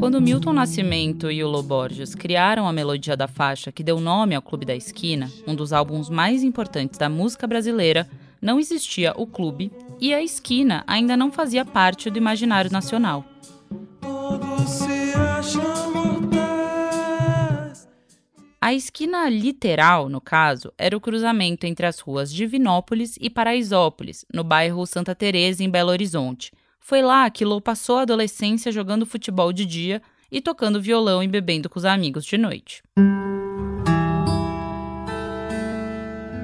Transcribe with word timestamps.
Quando 0.00 0.18
Milton 0.18 0.54
Nascimento 0.54 1.30
e 1.30 1.44
o 1.44 1.46
Loborges 1.46 2.14
criaram 2.14 2.66
a 2.66 2.72
melodia 2.72 3.14
da 3.14 3.28
faixa 3.28 3.70
que 3.70 3.82
deu 3.82 4.00
nome 4.00 4.34
ao 4.34 4.40
Clube 4.40 4.64
da 4.64 4.74
Esquina, 4.74 5.30
um 5.46 5.54
dos 5.54 5.74
álbuns 5.74 6.08
mais 6.08 6.42
importantes 6.42 6.98
da 6.98 7.06
música 7.06 7.46
brasileira, 7.46 8.08
não 8.40 8.58
existia 8.58 9.12
o 9.14 9.26
clube 9.26 9.70
e 10.00 10.14
a 10.14 10.22
esquina 10.22 10.82
ainda 10.86 11.18
não 11.18 11.30
fazia 11.30 11.66
parte 11.66 12.08
do 12.08 12.16
imaginário 12.16 12.72
nacional. 12.72 13.26
A 18.58 18.72
esquina 18.72 19.28
literal, 19.28 20.08
no 20.08 20.20
caso, 20.20 20.72
era 20.78 20.96
o 20.96 21.00
cruzamento 21.00 21.66
entre 21.66 21.84
as 21.84 22.00
ruas 22.00 22.32
Divinópolis 22.32 23.18
e 23.20 23.28
Paraisópolis, 23.28 24.24
no 24.32 24.42
bairro 24.42 24.86
Santa 24.86 25.14
Teresa, 25.14 25.62
em 25.62 25.68
Belo 25.68 25.90
Horizonte. 25.90 26.52
Foi 26.80 27.02
lá 27.02 27.30
que 27.30 27.44
Lou 27.44 27.60
passou 27.60 27.98
a 27.98 28.02
adolescência 28.02 28.72
jogando 28.72 29.06
futebol 29.06 29.52
de 29.52 29.64
dia 29.66 30.02
e 30.32 30.40
tocando 30.40 30.80
violão 30.80 31.22
e 31.22 31.28
bebendo 31.28 31.68
com 31.68 31.78
os 31.78 31.84
amigos 31.84 32.24
de 32.24 32.38
noite. 32.38 32.82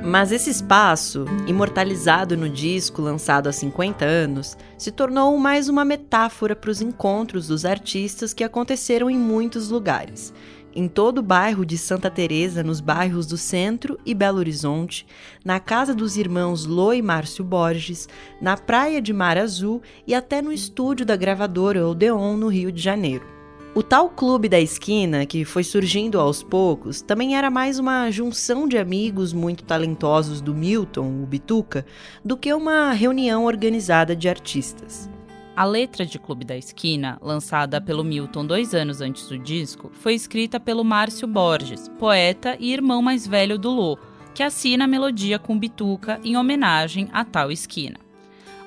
Mas 0.04 0.30
esse 0.30 0.50
espaço, 0.50 1.24
imortalizado 1.48 2.36
no 2.36 2.48
disco 2.48 3.02
lançado 3.02 3.48
há 3.48 3.52
50 3.52 4.04
anos, 4.04 4.56
se 4.78 4.92
tornou 4.92 5.36
mais 5.36 5.68
uma 5.68 5.84
metáfora 5.84 6.54
para 6.54 6.70
os 6.70 6.80
encontros 6.80 7.48
dos 7.48 7.64
artistas 7.64 8.32
que 8.32 8.44
aconteceram 8.44 9.10
em 9.10 9.18
muitos 9.18 9.68
lugares 9.68 10.32
em 10.76 10.86
todo 10.86 11.18
o 11.18 11.22
bairro 11.22 11.64
de 11.64 11.78
Santa 11.78 12.10
Teresa, 12.10 12.62
nos 12.62 12.82
bairros 12.82 13.26
do 13.26 13.38
Centro 13.38 13.98
e 14.04 14.12
Belo 14.12 14.36
Horizonte, 14.38 15.06
na 15.42 15.58
casa 15.58 15.94
dos 15.94 16.18
irmãos 16.18 16.66
Lô 16.66 16.92
e 16.92 17.00
Márcio 17.00 17.42
Borges, 17.42 18.06
na 18.42 18.58
praia 18.58 19.00
de 19.00 19.10
Mar 19.10 19.38
Azul 19.38 19.80
e 20.06 20.14
até 20.14 20.42
no 20.42 20.52
estúdio 20.52 21.06
da 21.06 21.16
gravadora 21.16 21.88
Odeon 21.88 22.36
no 22.36 22.48
Rio 22.48 22.70
de 22.70 22.82
Janeiro. 22.82 23.24
O 23.74 23.82
tal 23.82 24.10
clube 24.10 24.50
da 24.50 24.60
esquina, 24.60 25.24
que 25.24 25.46
foi 25.46 25.64
surgindo 25.64 26.20
aos 26.20 26.42
poucos, 26.42 27.00
também 27.00 27.36
era 27.36 27.50
mais 27.50 27.78
uma 27.78 28.10
junção 28.10 28.68
de 28.68 28.76
amigos 28.76 29.32
muito 29.32 29.64
talentosos 29.64 30.42
do 30.42 30.54
Milton, 30.54 31.22
o 31.22 31.26
Bituca, 31.26 31.86
do 32.22 32.36
que 32.36 32.52
uma 32.52 32.92
reunião 32.92 33.46
organizada 33.46 34.14
de 34.14 34.28
artistas. 34.28 35.08
A 35.56 35.64
letra 35.64 36.04
de 36.04 36.18
Clube 36.18 36.44
da 36.44 36.54
Esquina, 36.54 37.16
lançada 37.22 37.80
pelo 37.80 38.04
Milton 38.04 38.44
dois 38.44 38.74
anos 38.74 39.00
antes 39.00 39.26
do 39.26 39.38
disco, 39.38 39.90
foi 39.94 40.12
escrita 40.12 40.60
pelo 40.60 40.84
Márcio 40.84 41.26
Borges, 41.26 41.88
poeta 41.98 42.58
e 42.60 42.74
irmão 42.74 43.00
mais 43.00 43.26
velho 43.26 43.58
do 43.58 43.70
Lô, 43.70 43.98
que 44.34 44.42
assina 44.42 44.84
a 44.84 44.86
melodia 44.86 45.38
com 45.38 45.58
Bituca 45.58 46.20
em 46.22 46.36
homenagem 46.36 47.08
a 47.10 47.24
tal 47.24 47.50
esquina. 47.50 47.96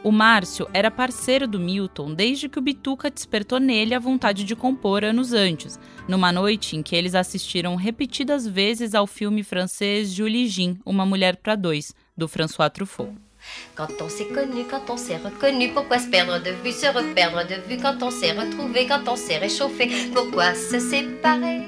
O 0.03 0.11
Márcio 0.11 0.67
era 0.73 0.89
parceiro 0.89 1.47
do 1.47 1.59
Milton 1.59 2.11
desde 2.11 2.49
que 2.49 2.57
o 2.57 2.61
Bituca 2.61 3.11
despertou 3.11 3.59
nele 3.59 3.93
a 3.93 3.99
vontade 3.99 4.43
de 4.43 4.55
compor 4.55 5.03
anos 5.03 5.31
antes, 5.31 5.79
numa 6.07 6.31
noite 6.31 6.75
em 6.75 6.81
que 6.81 6.95
eles 6.95 7.13
assistiram 7.13 7.75
repetidas 7.75 8.47
vezes 8.47 8.95
ao 8.95 9.05
filme 9.05 9.43
francês 9.43 10.11
Julie 10.11 10.47
Jean, 10.47 10.75
Uma 10.83 11.05
Mulher 11.05 11.35
para 11.35 11.53
Dois, 11.53 11.93
do 12.17 12.27
François 12.27 12.71
Truffaut. 12.71 13.28
Quand 13.75 13.89
on 14.01 14.09
s'est 14.09 14.25
connu, 14.25 14.65
quand 14.65 14.89
on 14.89 14.97
s'est 14.97 15.17
reconnu, 15.17 15.69
pourquoi 15.69 15.99
se 15.99 16.09
perdre 16.09 16.39
de 16.39 16.51
vue, 16.51 16.71
se 16.71 16.87
reperdre 16.87 17.47
de 17.47 17.55
vue, 17.67 17.77
quand 17.81 18.01
on 18.01 18.11
s'est 18.11 18.31
retrouvé, 18.31 18.87
quand 18.87 19.07
on 19.07 19.15
s'est 19.15 19.37
réchauffé, 19.37 19.89
pourquoi 20.13 20.53
se 20.53 20.79
séparer? 20.79 21.67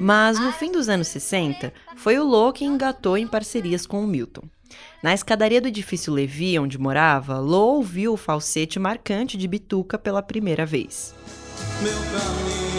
Mas 0.00 0.38
no 0.38 0.52
fim 0.52 0.72
dos 0.72 0.88
anos 0.88 1.08
60, 1.08 1.72
foi 1.96 2.18
o 2.18 2.24
Lô 2.24 2.52
que 2.52 2.64
engatou 2.64 3.16
em 3.16 3.26
parcerias 3.26 3.86
com 3.86 4.02
o 4.02 4.06
Milton. 4.06 4.42
Na 5.02 5.14
escadaria 5.14 5.60
do 5.60 5.68
edifício 5.68 6.12
Levi, 6.12 6.58
onde 6.58 6.78
morava, 6.78 7.38
Lô 7.38 7.76
ouviu 7.76 8.12
o 8.14 8.16
falsete 8.16 8.78
marcante 8.78 9.36
de 9.36 9.46
Bituca 9.46 9.96
pela 9.96 10.22
primeira 10.22 10.66
vez. 10.66 11.14
Meu 11.80 11.92
caminho 11.92 12.73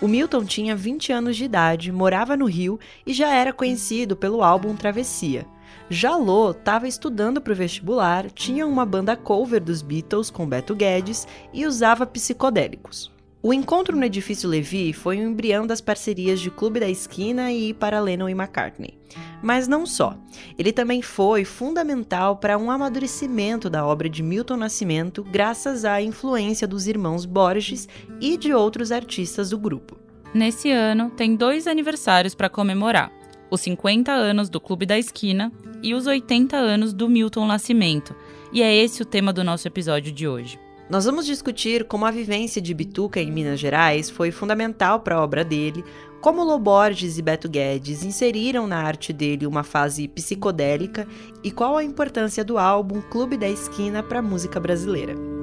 O 0.00 0.06
Milton 0.06 0.44
tinha 0.44 0.76
20 0.76 1.12
anos 1.12 1.36
de 1.36 1.44
idade, 1.44 1.90
morava 1.90 2.36
no 2.36 2.44
Rio 2.46 2.78
e 3.04 3.12
já 3.12 3.34
era 3.34 3.52
conhecido 3.52 4.14
pelo 4.14 4.44
álbum 4.44 4.76
Travessia. 4.76 5.44
Jalô 5.90 6.52
estava 6.52 6.86
estudando 6.86 7.40
para 7.40 7.52
o 7.52 7.56
vestibular, 7.56 8.30
tinha 8.30 8.64
uma 8.64 8.86
banda 8.86 9.16
cover 9.16 9.60
dos 9.60 9.82
Beatles 9.82 10.30
com 10.30 10.46
Beto 10.46 10.72
Guedes 10.72 11.26
e 11.52 11.66
usava 11.66 12.06
psicodélicos. 12.06 13.10
O 13.42 13.52
encontro 13.52 13.96
no 13.96 14.04
edifício 14.04 14.48
Levi 14.48 14.92
foi 14.92 15.18
um 15.18 15.30
embrião 15.30 15.66
das 15.66 15.80
parcerias 15.80 16.38
de 16.38 16.50
Clube 16.50 16.78
da 16.78 16.88
Esquina 16.88 17.52
e 17.52 17.74
para 17.74 18.00
Lennon 18.00 18.28
e 18.28 18.32
McCartney. 18.32 18.98
Mas 19.42 19.68
não 19.68 19.86
só. 19.86 20.16
Ele 20.58 20.72
também 20.72 21.00
foi 21.00 21.44
fundamental 21.44 22.36
para 22.36 22.58
um 22.58 22.70
amadurecimento 22.70 23.70
da 23.70 23.86
obra 23.86 24.08
de 24.08 24.22
Milton 24.22 24.56
Nascimento 24.56 25.22
graças 25.24 25.84
à 25.84 26.02
influência 26.02 26.66
dos 26.66 26.86
irmãos 26.86 27.24
Borges 27.24 27.88
e 28.20 28.36
de 28.36 28.52
outros 28.52 28.90
artistas 28.90 29.50
do 29.50 29.58
grupo. 29.58 29.96
Nesse 30.34 30.70
ano, 30.70 31.10
tem 31.10 31.36
dois 31.36 31.66
aniversários 31.66 32.34
para 32.34 32.50
comemorar: 32.50 33.10
os 33.50 33.60
50 33.60 34.12
anos 34.12 34.48
do 34.48 34.60
Clube 34.60 34.84
da 34.84 34.98
Esquina 34.98 35.52
e 35.82 35.94
os 35.94 36.06
80 36.06 36.56
anos 36.56 36.92
do 36.92 37.08
Milton 37.08 37.46
Nascimento. 37.46 38.14
E 38.52 38.62
é 38.62 38.74
esse 38.74 39.02
o 39.02 39.06
tema 39.06 39.32
do 39.32 39.44
nosso 39.44 39.68
episódio 39.68 40.12
de 40.12 40.26
hoje. 40.26 40.58
Nós 40.90 41.04
vamos 41.04 41.26
discutir 41.26 41.84
como 41.84 42.06
a 42.06 42.10
vivência 42.10 42.62
de 42.62 42.72
Bituca 42.72 43.20
em 43.20 43.30
Minas 43.30 43.60
Gerais 43.60 44.08
foi 44.08 44.30
fundamental 44.30 45.00
para 45.00 45.16
a 45.16 45.22
obra 45.22 45.44
dele, 45.44 45.84
como 46.22 46.42
Loborges 46.42 47.18
e 47.18 47.22
Beto 47.22 47.46
Guedes 47.46 48.02
inseriram 48.02 48.66
na 48.66 48.78
arte 48.78 49.12
dele 49.12 49.46
uma 49.46 49.62
fase 49.62 50.08
psicodélica 50.08 51.06
e 51.44 51.50
qual 51.50 51.76
a 51.76 51.84
importância 51.84 52.42
do 52.42 52.56
álbum 52.56 53.02
Clube 53.02 53.36
da 53.36 53.48
Esquina 53.48 54.02
para 54.02 54.20
a 54.20 54.22
música 54.22 54.58
brasileira. 54.58 55.37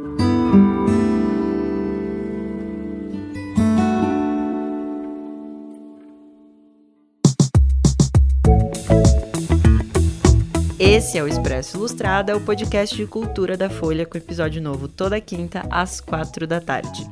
Esse 10.96 11.18
é 11.18 11.24
o 11.24 11.28
Expresso 11.28 11.76
Ilustrada, 11.76 12.38
o 12.38 12.40
podcast 12.40 12.96
de 12.96 13.06
cultura 13.06 13.58
da 13.58 13.70
Folha, 13.70 14.06
com 14.06 14.18
episódio 14.18 14.62
novo 14.62 14.88
toda 14.88 15.20
quinta, 15.20 15.68
às 15.70 16.00
quatro 16.00 16.48
da 16.48 16.62
tarde. 16.62 17.04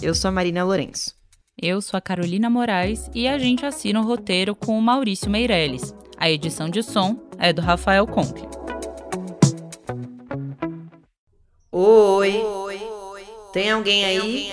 Eu 0.00 0.14
sou 0.14 0.28
a 0.28 0.32
Marina 0.32 0.62
Lourenço. 0.62 1.16
Eu 1.60 1.82
sou 1.82 1.98
a 1.98 2.00
Carolina 2.00 2.48
Moraes 2.48 3.10
e 3.12 3.26
a 3.26 3.36
gente 3.36 3.66
assina 3.66 4.00
o 4.00 4.04
roteiro 4.04 4.54
com 4.54 4.78
o 4.78 4.80
Maurício 4.80 5.28
Meirelles. 5.28 5.92
A 6.16 6.30
edição 6.30 6.70
de 6.70 6.80
som 6.80 7.18
é 7.36 7.52
do 7.52 7.60
Rafael 7.60 8.06
Conkle. 8.06 8.46
Oi. 11.72 12.40
Tem 13.52 13.68
alguém 13.72 14.04
aí? 14.04 14.52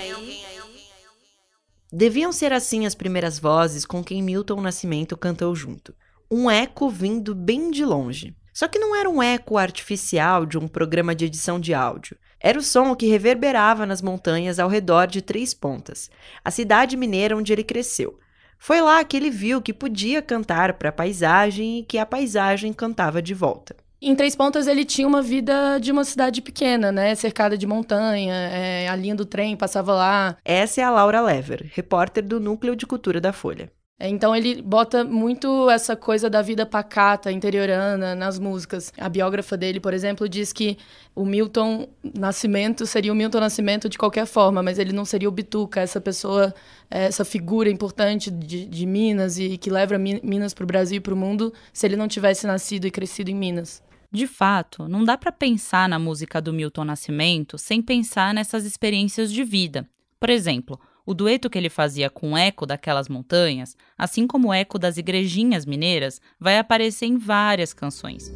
Deviam 1.94 2.32
ser 2.32 2.52
assim 2.52 2.88
as 2.88 2.96
primeiras 2.96 3.38
vozes 3.38 3.86
com 3.86 4.04
quem 4.04 4.24
Milton 4.24 4.60
Nascimento 4.60 5.16
cantou 5.16 5.54
junto. 5.56 5.94
Um 6.32 6.50
eco 6.50 6.90
vindo 6.90 7.36
bem 7.36 7.70
de 7.70 7.86
longe. 7.86 8.36
Só 8.62 8.68
que 8.68 8.78
não 8.78 8.96
era 8.96 9.10
um 9.10 9.24
eco 9.24 9.58
artificial 9.58 10.46
de 10.46 10.56
um 10.56 10.68
programa 10.68 11.16
de 11.16 11.26
edição 11.26 11.60
de 11.60 11.74
áudio. 11.74 12.16
Era 12.40 12.60
o 12.60 12.62
som 12.62 12.96
que 12.96 13.08
reverberava 13.08 13.88
nas 13.88 14.04
montanhas 14.04 14.60
ao 14.60 14.70
redor 14.70 15.08
de 15.08 15.20
Três 15.20 15.52
Pontas, 15.52 16.12
a 16.46 16.52
cidade 16.52 16.96
mineira 16.96 17.36
onde 17.36 17.52
ele 17.52 17.64
cresceu. 17.64 18.20
Foi 18.60 18.80
lá 18.80 19.04
que 19.04 19.18
ele 19.18 19.32
viu 19.32 19.64
que 19.64 19.74
podia 19.74 20.22
cantar 20.22 20.74
para 20.74 20.90
a 20.90 20.92
paisagem 20.92 21.80
e 21.80 21.84
que 21.84 21.98
a 21.98 22.06
paisagem 22.06 22.72
cantava 22.72 23.20
de 23.20 23.34
volta. 23.34 23.76
Em 24.00 24.16
Três 24.16 24.36
Pontas 24.36 24.68
ele 24.68 24.86
tinha 24.86 25.08
uma 25.08 25.24
vida 25.24 25.80
de 25.80 25.92
uma 25.92 26.04
cidade 26.04 26.40
pequena, 26.40 26.92
né? 26.92 27.16
Cercada 27.16 27.58
de 27.58 27.66
montanha, 27.66 28.36
é, 28.36 28.88
a 28.88 28.96
linha 28.96 29.16
do 29.16 29.26
trem 29.26 29.58
passava 29.58 29.96
lá. 29.96 30.38
Essa 30.46 30.82
é 30.82 30.84
a 30.84 30.92
Laura 30.92 31.20
Lever, 31.20 31.68
repórter 31.74 32.24
do 32.24 32.40
Núcleo 32.40 32.76
de 32.76 32.86
Cultura 32.86 33.20
da 33.20 33.34
Folha. 33.34 33.72
É, 34.02 34.10
então 34.10 34.36
ele 34.36 34.64
bota 34.64 35.04
muito 35.04 35.70
essa 35.70 35.96
coisa 35.96 36.28
da 36.28 36.42
vida 36.42 36.66
pacata, 36.66 37.32
interiorana 37.32 38.16
nas 38.16 38.40
músicas. 38.40 38.92
A 38.98 39.08
biógrafa 39.08 39.56
dele, 39.56 39.80
por 39.80 39.94
exemplo, 39.94 40.28
diz 40.28 40.52
que 40.52 40.76
o 41.14 41.24
Milton 41.24 41.88
Nascimento 42.18 42.88
seria 42.88 43.12
o 43.12 43.16
Milton 43.16 43.40
Nascimento 43.40 43.88
de 43.88 44.00
qualquer 44.00 44.26
forma, 44.26 44.64
mas 44.64 44.80
ele 44.80 44.92
não 44.92 45.06
seria 45.06 45.30
o 45.30 45.32
Bituca, 45.32 45.82
essa 45.82 46.02
pessoa, 46.02 46.52
é, 46.90 47.06
essa 47.06 47.24
figura 47.24 47.70
importante 47.70 48.32
de, 48.32 48.66
de 48.66 48.86
Minas 48.88 49.38
e 49.38 49.56
que 49.56 49.70
leva 49.70 50.00
Minas 50.00 50.56
para 50.56 50.64
o 50.64 50.68
Brasil 50.68 50.98
e 50.98 51.00
para 51.00 51.14
o 51.14 51.18
mundo, 51.18 51.54
se 51.72 51.86
ele 51.86 51.96
não 51.96 52.08
tivesse 52.08 52.48
nascido 52.48 52.88
e 52.88 52.92
crescido 52.92 53.30
em 53.30 53.36
Minas. 53.36 53.84
De 54.12 54.26
fato, 54.26 54.88
não 54.88 55.04
dá 55.04 55.16
para 55.16 55.32
pensar 55.32 55.88
na 55.88 56.00
música 56.00 56.42
do 56.42 56.52
Milton 56.52 56.86
Nascimento 56.86 57.56
sem 57.56 57.84
pensar 57.84 58.34
nessas 58.34 58.66
experiências 58.66 59.32
de 59.32 59.44
vida. 59.44 59.88
Por 60.20 60.32
exemplo, 60.32 60.80
o 61.06 61.14
dueto 61.14 61.50
que 61.50 61.58
ele 61.58 61.70
fazia 61.70 62.10
com 62.10 62.34
o 62.34 62.38
eco 62.38 62.66
daquelas 62.66 63.10
montanhas, 63.10 63.76
assim 63.98 64.26
como 64.26 64.50
o 64.50 64.54
eco 64.54 64.80
das 64.80 64.98
igrejinhas 64.98 65.66
mineiras, 65.66 66.22
vai 66.40 66.58
aparecer 66.58 67.06
em 67.06 67.18
várias 67.18 67.74
canções. 67.74 68.32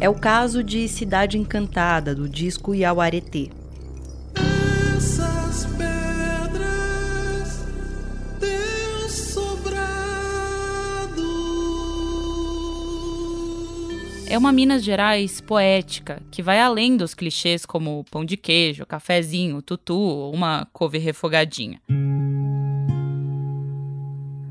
É 0.00 0.08
o 0.08 0.14
caso 0.14 0.64
de 0.64 0.88
Cidade 0.88 1.36
Encantada, 1.36 2.14
do 2.14 2.28
disco 2.28 2.74
Iauaretê. 2.74 3.50
É 14.30 14.38
uma 14.38 14.52
Minas 14.52 14.84
Gerais 14.84 15.40
poética, 15.40 16.22
que 16.30 16.40
vai 16.40 16.60
além 16.60 16.96
dos 16.96 17.14
clichês 17.14 17.66
como 17.66 18.04
pão 18.12 18.24
de 18.24 18.36
queijo, 18.36 18.86
cafezinho, 18.86 19.60
tutu 19.60 19.98
ou 19.98 20.32
uma 20.32 20.68
couve 20.72 20.98
refogadinha. 20.98 21.82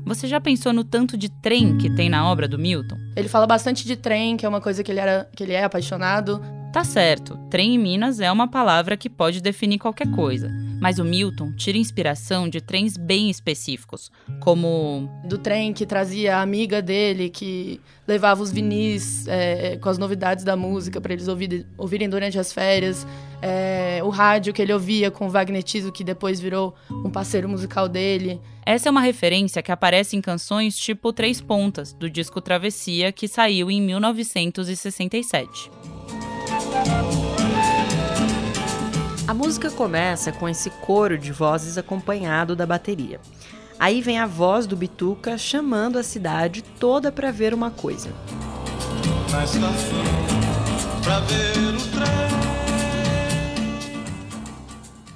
Você 0.04 0.28
já 0.28 0.38
pensou 0.38 0.74
no 0.74 0.84
tanto 0.84 1.16
de 1.16 1.30
trem 1.30 1.78
que 1.78 1.88
tem 1.88 2.10
na 2.10 2.30
obra 2.30 2.46
do 2.46 2.58
Milton? 2.58 2.96
Ele 3.16 3.26
fala 3.26 3.46
bastante 3.46 3.86
de 3.86 3.96
trem, 3.96 4.36
que 4.36 4.44
é 4.44 4.48
uma 4.50 4.60
coisa 4.60 4.84
que 4.84 4.92
ele, 4.92 5.00
era, 5.00 5.26
que 5.34 5.42
ele 5.42 5.54
é 5.54 5.64
apaixonado. 5.64 6.42
Tá 6.72 6.84
certo, 6.84 7.36
trem 7.50 7.74
em 7.74 7.78
Minas 7.78 8.20
é 8.20 8.30
uma 8.30 8.46
palavra 8.46 8.96
que 8.96 9.10
pode 9.10 9.40
definir 9.40 9.78
qualquer 9.78 10.08
coisa. 10.12 10.48
Mas 10.80 11.00
o 11.00 11.04
Milton 11.04 11.52
tira 11.52 11.76
inspiração 11.76 12.48
de 12.48 12.60
trens 12.60 12.96
bem 12.96 13.28
específicos, 13.28 14.10
como. 14.38 15.10
Do 15.24 15.36
trem 15.36 15.72
que 15.72 15.84
trazia 15.84 16.36
a 16.36 16.42
amiga 16.42 16.80
dele, 16.80 17.28
que 17.28 17.80
levava 18.06 18.40
os 18.40 18.52
vinis 18.52 19.26
é, 19.26 19.76
com 19.76 19.88
as 19.88 19.98
novidades 19.98 20.44
da 20.44 20.56
música 20.56 21.00
para 21.00 21.12
eles 21.12 21.26
ouvirem, 21.26 21.66
ouvirem, 21.76 22.08
durante 22.08 22.38
as 22.38 22.52
férias. 22.52 23.06
É, 23.42 24.00
o 24.04 24.08
rádio 24.08 24.52
que 24.52 24.62
ele 24.62 24.72
ouvia 24.72 25.10
com 25.10 25.26
o 25.26 25.28
Wagner 25.28 25.62
Tiso, 25.62 25.90
que 25.90 26.04
depois 26.04 26.40
virou 26.40 26.74
um 26.90 27.10
parceiro 27.10 27.48
musical 27.48 27.88
dele. 27.88 28.40
Essa 28.64 28.88
é 28.88 28.90
uma 28.90 29.00
referência 29.00 29.60
que 29.60 29.72
aparece 29.72 30.16
em 30.16 30.20
canções 30.20 30.76
tipo 30.78 31.12
Três 31.12 31.40
Pontas, 31.40 31.92
do 31.92 32.08
disco 32.08 32.40
Travessia, 32.40 33.10
que 33.12 33.26
saiu 33.26 33.70
em 33.70 33.82
1967. 33.82 35.70
A 39.26 39.34
música 39.34 39.70
começa 39.70 40.32
com 40.32 40.48
esse 40.48 40.70
coro 40.70 41.16
de 41.16 41.30
vozes 41.30 41.78
acompanhado 41.78 42.56
da 42.56 42.66
bateria. 42.66 43.20
Aí 43.78 44.02
vem 44.02 44.18
a 44.18 44.26
voz 44.26 44.66
do 44.66 44.76
Bituca 44.76 45.38
chamando 45.38 45.98
a 45.98 46.02
cidade 46.02 46.62
toda 46.62 47.10
para 47.12 47.30
ver 47.30 47.54
uma 47.54 47.70
coisa. 47.70 48.10
Na 49.30 49.44
estação, 49.44 50.04
pra 51.02 51.20
ver 51.20 51.56
o 51.58 51.80
trem. 51.92 52.39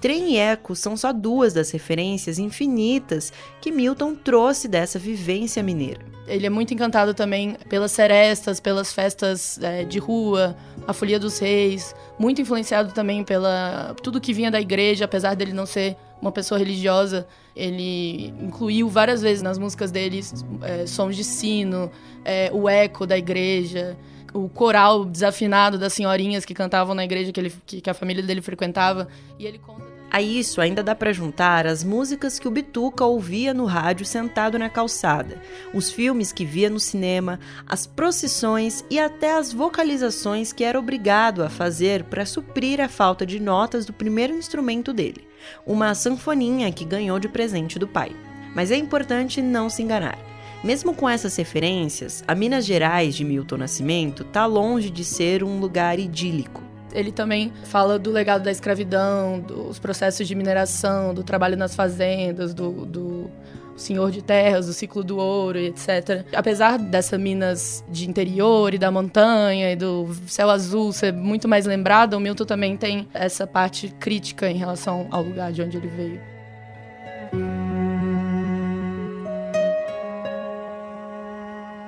Trem 0.05 0.35
e 0.35 0.37
Eco 0.37 0.77
são 0.77 0.99
só 0.99 1.15
duas 1.15 1.55
das 1.55 1.71
referências 1.71 2.39
infinitas 2.39 3.33
que 3.59 3.73
Milton 3.73 4.15
trouxe 4.15 4.69
dessa 4.69 4.99
vivência 4.99 5.62
mineira. 5.62 6.03
Ele 6.27 6.45
é 6.45 6.51
muito 6.51 6.75
encantado 6.75 7.15
também 7.15 7.56
pelas 7.71 7.91
serestas, 7.93 8.61
pelas 8.61 8.93
festas 8.93 9.59
é, 9.62 9.83
de 9.83 9.99
rua, 9.99 10.55
a 10.87 10.93
Folia 10.93 11.19
dos 11.19 11.39
Reis, 11.39 11.97
muito 12.19 12.43
influenciado 12.43 12.93
também 12.93 13.25
pela 13.25 13.97
tudo 14.03 14.21
que 14.21 14.35
vinha 14.35 14.51
da 14.51 14.61
igreja, 14.61 15.06
apesar 15.06 15.35
dele 15.37 15.55
não 15.55 15.65
ser 15.65 15.97
uma 16.21 16.31
pessoa 16.31 16.59
religiosa, 16.59 17.27
ele 17.57 18.27
incluiu 18.43 18.91
várias 18.91 19.23
vezes 19.23 19.43
nas 19.43 19.57
músicas 19.57 19.91
dele 19.91 20.21
é, 20.61 20.87
sons 20.87 21.17
de 21.17 21.25
sino, 21.25 21.91
é, 22.27 22.50
o 22.53 22.69
eco 22.69 23.07
da 23.07 23.17
igreja, 23.17 23.97
o 24.35 24.50
coral 24.50 25.05
desafinado 25.05 25.79
das 25.79 25.95
senhorinhas 25.95 26.45
que 26.45 26.53
cantavam 26.53 26.95
na 26.95 27.05
igreja 27.05 27.33
que, 27.33 27.41
ele, 27.41 27.53
que, 27.65 27.81
que 27.81 27.89
a 27.89 27.95
família 27.95 28.23
dele 28.23 28.43
frequentava. 28.43 29.09
E 29.39 29.47
ele 29.47 29.59
conta 29.59 29.84
a 30.14 30.22
isso, 30.22 30.61
ainda 30.61 30.81
dá 30.81 30.94
para 30.94 31.12
juntar 31.12 31.66
as 31.66 31.82
músicas 31.82 32.38
que 32.38 32.46
o 32.46 32.50
Bituca 32.52 33.05
ouvia 33.05 33.52
no 33.52 33.64
rádio 33.64 34.06
sentado 34.06 34.56
na 34.56 34.70
calçada, 34.70 35.43
os 35.75 35.90
filmes 35.90 36.31
que 36.31 36.44
via 36.44 36.70
no 36.70 36.78
cinema, 36.78 37.40
as 37.66 37.84
procissões 37.84 38.84
e 38.88 38.96
até 38.96 39.37
as 39.37 39.52
vocalizações 39.52 40.52
que 40.52 40.62
era 40.62 40.78
obrigado 40.78 41.43
a 41.43 41.50
fazer 41.50 42.05
para 42.05 42.25
suprir 42.25 42.81
a 42.81 42.88
falta 42.88 43.26
de 43.26 43.40
notas 43.40 43.84
do 43.84 43.93
primeiro 43.93 44.32
instrumento 44.32 44.93
dele, 44.93 45.26
uma 45.66 45.93
sanfoninha 45.96 46.70
que 46.70 46.84
ganhou 46.84 47.19
de 47.19 47.28
presente 47.28 47.76
do 47.76 47.88
pai. 47.88 48.14
Mas 48.55 48.70
é 48.70 48.76
importante 48.76 49.43
não 49.43 49.69
se 49.69 49.82
enganar. 49.82 50.16
Mesmo 50.62 50.94
com 50.94 51.11
essas 51.11 51.34
referências, 51.34 52.22
a 52.28 52.37
Minas 52.37 52.64
Gerais 52.64 53.16
de 53.16 53.25
Milton 53.25 53.56
Nascimento 53.56 54.22
está 54.22 54.46
longe 54.46 54.90
de 54.90 55.05
ser 55.05 55.43
um 55.43 55.58
lugar 55.58 55.99
idílico 55.99 56.62
ele 56.94 57.11
também 57.11 57.52
fala 57.64 57.99
do 57.99 58.11
legado 58.11 58.44
da 58.44 58.50
escravidão, 58.50 59.41
dos 59.41 59.79
processos 59.79 60.26
de 60.26 60.35
mineração, 60.35 61.12
do 61.12 61.23
trabalho 61.23 61.56
nas 61.56 61.75
fazendas, 61.75 62.55
do, 62.55 62.87
do 62.87 63.31
senhor 63.76 64.11
de 64.11 64.23
terras, 64.23 64.67
do 64.67 64.73
ciclo 64.73 65.02
do 65.02 65.19
ouro 65.19 65.58
e 65.58 65.67
etc. 65.67 66.25
Apesar 66.32 66.79
dessa 66.79 67.19
Minas 67.19 67.85
de 67.88 68.08
interior 68.08 68.73
e 68.73 68.79
da 68.79 68.91
montanha 68.91 69.73
e 69.73 69.76
do 69.76 70.14
céu 70.26 70.50
azul 70.50 70.93
ser 70.93 71.12
muito 71.12 71.49
mais 71.49 71.67
lembrada, 71.67 72.17
o 72.17 72.20
Milton 72.20 72.44
também 72.44 72.76
tem 72.76 73.08
essa 73.12 73.47
parte 73.47 73.88
crítica 73.99 74.49
em 74.49 74.56
relação 74.56 75.08
ao 75.11 75.23
lugar 75.23 75.52
de 75.52 75.62
onde 75.62 75.76
ele 75.76 75.88
veio. 75.88 76.34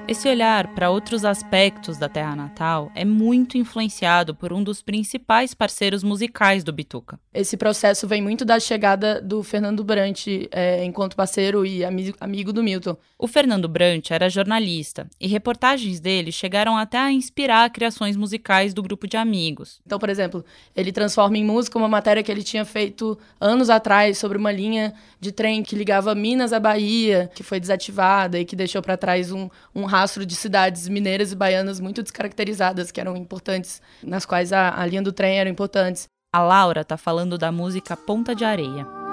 Esse 0.08 0.28
olhar 0.28 0.68
para 0.68 0.88
outros 0.88 1.24
aspectos 1.24 1.98
da 1.98 2.08
terra 2.08 2.36
natal 2.36 2.92
é 2.94 3.04
muito 3.04 3.58
influenciado 3.58 4.36
por 4.36 4.52
um 4.52 4.62
dos 4.62 4.80
principais 4.80 5.52
parceiros 5.52 6.04
musicais 6.04 6.62
do 6.62 6.72
Bituca. 6.72 7.18
Esse 7.34 7.56
processo 7.56 8.06
vem 8.06 8.22
muito 8.22 8.44
da 8.44 8.60
chegada 8.60 9.20
do 9.20 9.42
Fernando 9.42 9.82
Brant 9.82 10.28
é, 10.52 10.84
enquanto 10.84 11.16
parceiro 11.16 11.66
e 11.66 11.84
amigo 11.84 12.52
do 12.52 12.62
Milton. 12.62 12.96
O 13.18 13.26
Fernando 13.26 13.68
Brant 13.68 14.12
era 14.12 14.30
jornalista 14.30 15.08
e 15.20 15.26
reportagens 15.26 15.98
dele 15.98 16.30
chegaram 16.30 16.76
até 16.76 16.98
a 16.98 17.10
inspirar 17.10 17.68
criações 17.70 18.16
musicais 18.16 18.72
do 18.72 18.84
grupo 18.84 19.08
de 19.08 19.16
amigos. 19.16 19.80
Então, 19.84 19.98
por 19.98 20.08
exemplo, 20.08 20.44
ele 20.76 20.92
transforma 20.92 21.36
em 21.36 21.44
música 21.44 21.78
uma 21.78 21.88
matéria 21.88 22.22
que 22.22 22.30
ele 22.30 22.44
tinha 22.44 22.64
feito 22.64 23.18
anos 23.40 23.68
atrás 23.68 24.18
sobre 24.18 24.38
uma 24.38 24.52
linha 24.52 24.94
de 25.18 25.32
trem 25.32 25.64
que 25.64 25.74
ligava 25.74 26.14
Minas 26.14 26.52
à 26.52 26.60
Bahia, 26.60 27.28
que 27.34 27.42
foi 27.42 27.58
desativada 27.58 28.38
e 28.38 28.44
que 28.44 28.54
deixou 28.54 28.80
para 28.80 28.96
trás 28.96 29.32
um, 29.32 29.48
um 29.74 29.84
rastro 29.96 30.26
de 30.26 30.36
cidades 30.36 30.88
mineiras 30.88 31.32
e 31.32 31.36
baianas 31.36 31.80
muito 31.80 32.02
descaracterizadas, 32.02 32.90
que 32.90 33.00
eram 33.00 33.16
importantes, 33.16 33.80
nas 34.02 34.26
quais 34.26 34.52
a, 34.52 34.78
a 34.78 34.84
linha 34.84 35.02
do 35.02 35.12
trem 35.12 35.38
era 35.38 35.48
importantes. 35.48 36.06
A 36.34 36.40
Laura 36.42 36.84
tá 36.84 36.98
falando 36.98 37.38
da 37.38 37.50
música 37.50 37.96
Ponta 37.96 38.34
de 38.34 38.44
Areia. 38.44 39.05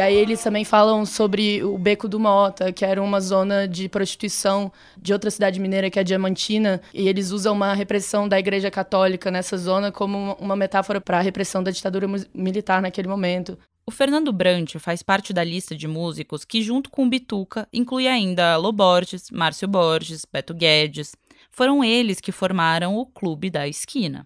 E 0.00 0.02
aí 0.02 0.16
eles 0.16 0.42
também 0.42 0.64
falam 0.64 1.04
sobre 1.04 1.62
o 1.62 1.76
Beco 1.76 2.08
do 2.08 2.18
Mota, 2.18 2.72
que 2.72 2.86
era 2.86 3.02
uma 3.02 3.20
zona 3.20 3.68
de 3.68 3.86
prostituição 3.86 4.72
de 4.96 5.12
outra 5.12 5.30
cidade 5.30 5.60
mineira, 5.60 5.90
que 5.90 5.98
é 5.98 6.00
a 6.00 6.02
Diamantina, 6.02 6.80
e 6.94 7.06
eles 7.06 7.32
usam 7.32 7.52
uma 7.52 7.74
repressão 7.74 8.26
da 8.26 8.38
Igreja 8.38 8.70
Católica 8.70 9.30
nessa 9.30 9.58
zona 9.58 9.92
como 9.92 10.38
uma 10.40 10.56
metáfora 10.56 11.02
para 11.02 11.18
a 11.18 11.20
repressão 11.20 11.62
da 11.62 11.70
ditadura 11.70 12.06
militar 12.32 12.80
naquele 12.80 13.08
momento. 13.08 13.58
O 13.86 13.90
Fernando 13.90 14.32
Brant 14.32 14.76
faz 14.78 15.02
parte 15.02 15.34
da 15.34 15.44
lista 15.44 15.76
de 15.76 15.86
músicos 15.86 16.46
que, 16.46 16.62
junto 16.62 16.88
com 16.88 17.04
o 17.04 17.08
Bituca, 17.10 17.68
inclui 17.70 18.08
ainda 18.08 18.56
Lô 18.56 18.72
Borges, 18.72 19.30
Márcio 19.30 19.68
Borges, 19.68 20.24
Beto 20.24 20.54
Guedes. 20.54 21.14
Foram 21.50 21.84
eles 21.84 22.22
que 22.22 22.32
formaram 22.32 22.96
o 22.96 23.04
Clube 23.04 23.50
da 23.50 23.68
Esquina. 23.68 24.24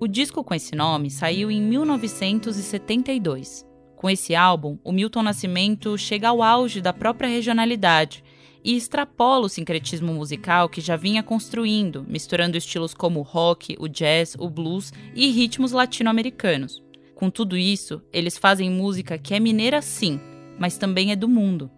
O 0.00 0.06
disco 0.06 0.44
com 0.44 0.54
esse 0.54 0.76
nome 0.76 1.10
saiu 1.10 1.50
em 1.50 1.60
1972. 1.60 3.66
Com 3.96 4.08
esse 4.08 4.32
álbum, 4.32 4.78
o 4.84 4.92
Milton 4.92 5.24
Nascimento 5.24 5.98
chega 5.98 6.28
ao 6.28 6.40
auge 6.40 6.80
da 6.80 6.92
própria 6.92 7.28
regionalidade 7.28 8.22
e 8.62 8.76
extrapola 8.76 9.46
o 9.46 9.48
sincretismo 9.48 10.14
musical 10.14 10.68
que 10.68 10.80
já 10.80 10.94
vinha 10.94 11.20
construindo, 11.20 12.04
misturando 12.06 12.56
estilos 12.56 12.94
como 12.94 13.18
o 13.18 13.24
rock, 13.24 13.76
o 13.80 13.88
jazz, 13.88 14.36
o 14.38 14.48
blues 14.48 14.92
e 15.16 15.32
ritmos 15.32 15.72
latino-americanos. 15.72 16.80
Com 17.16 17.28
tudo 17.28 17.56
isso, 17.56 18.00
eles 18.12 18.38
fazem 18.38 18.70
música 18.70 19.18
que 19.18 19.34
é 19.34 19.40
mineira 19.40 19.82
sim, 19.82 20.20
mas 20.60 20.78
também 20.78 21.10
é 21.10 21.16
do 21.16 21.28
mundo. 21.28 21.68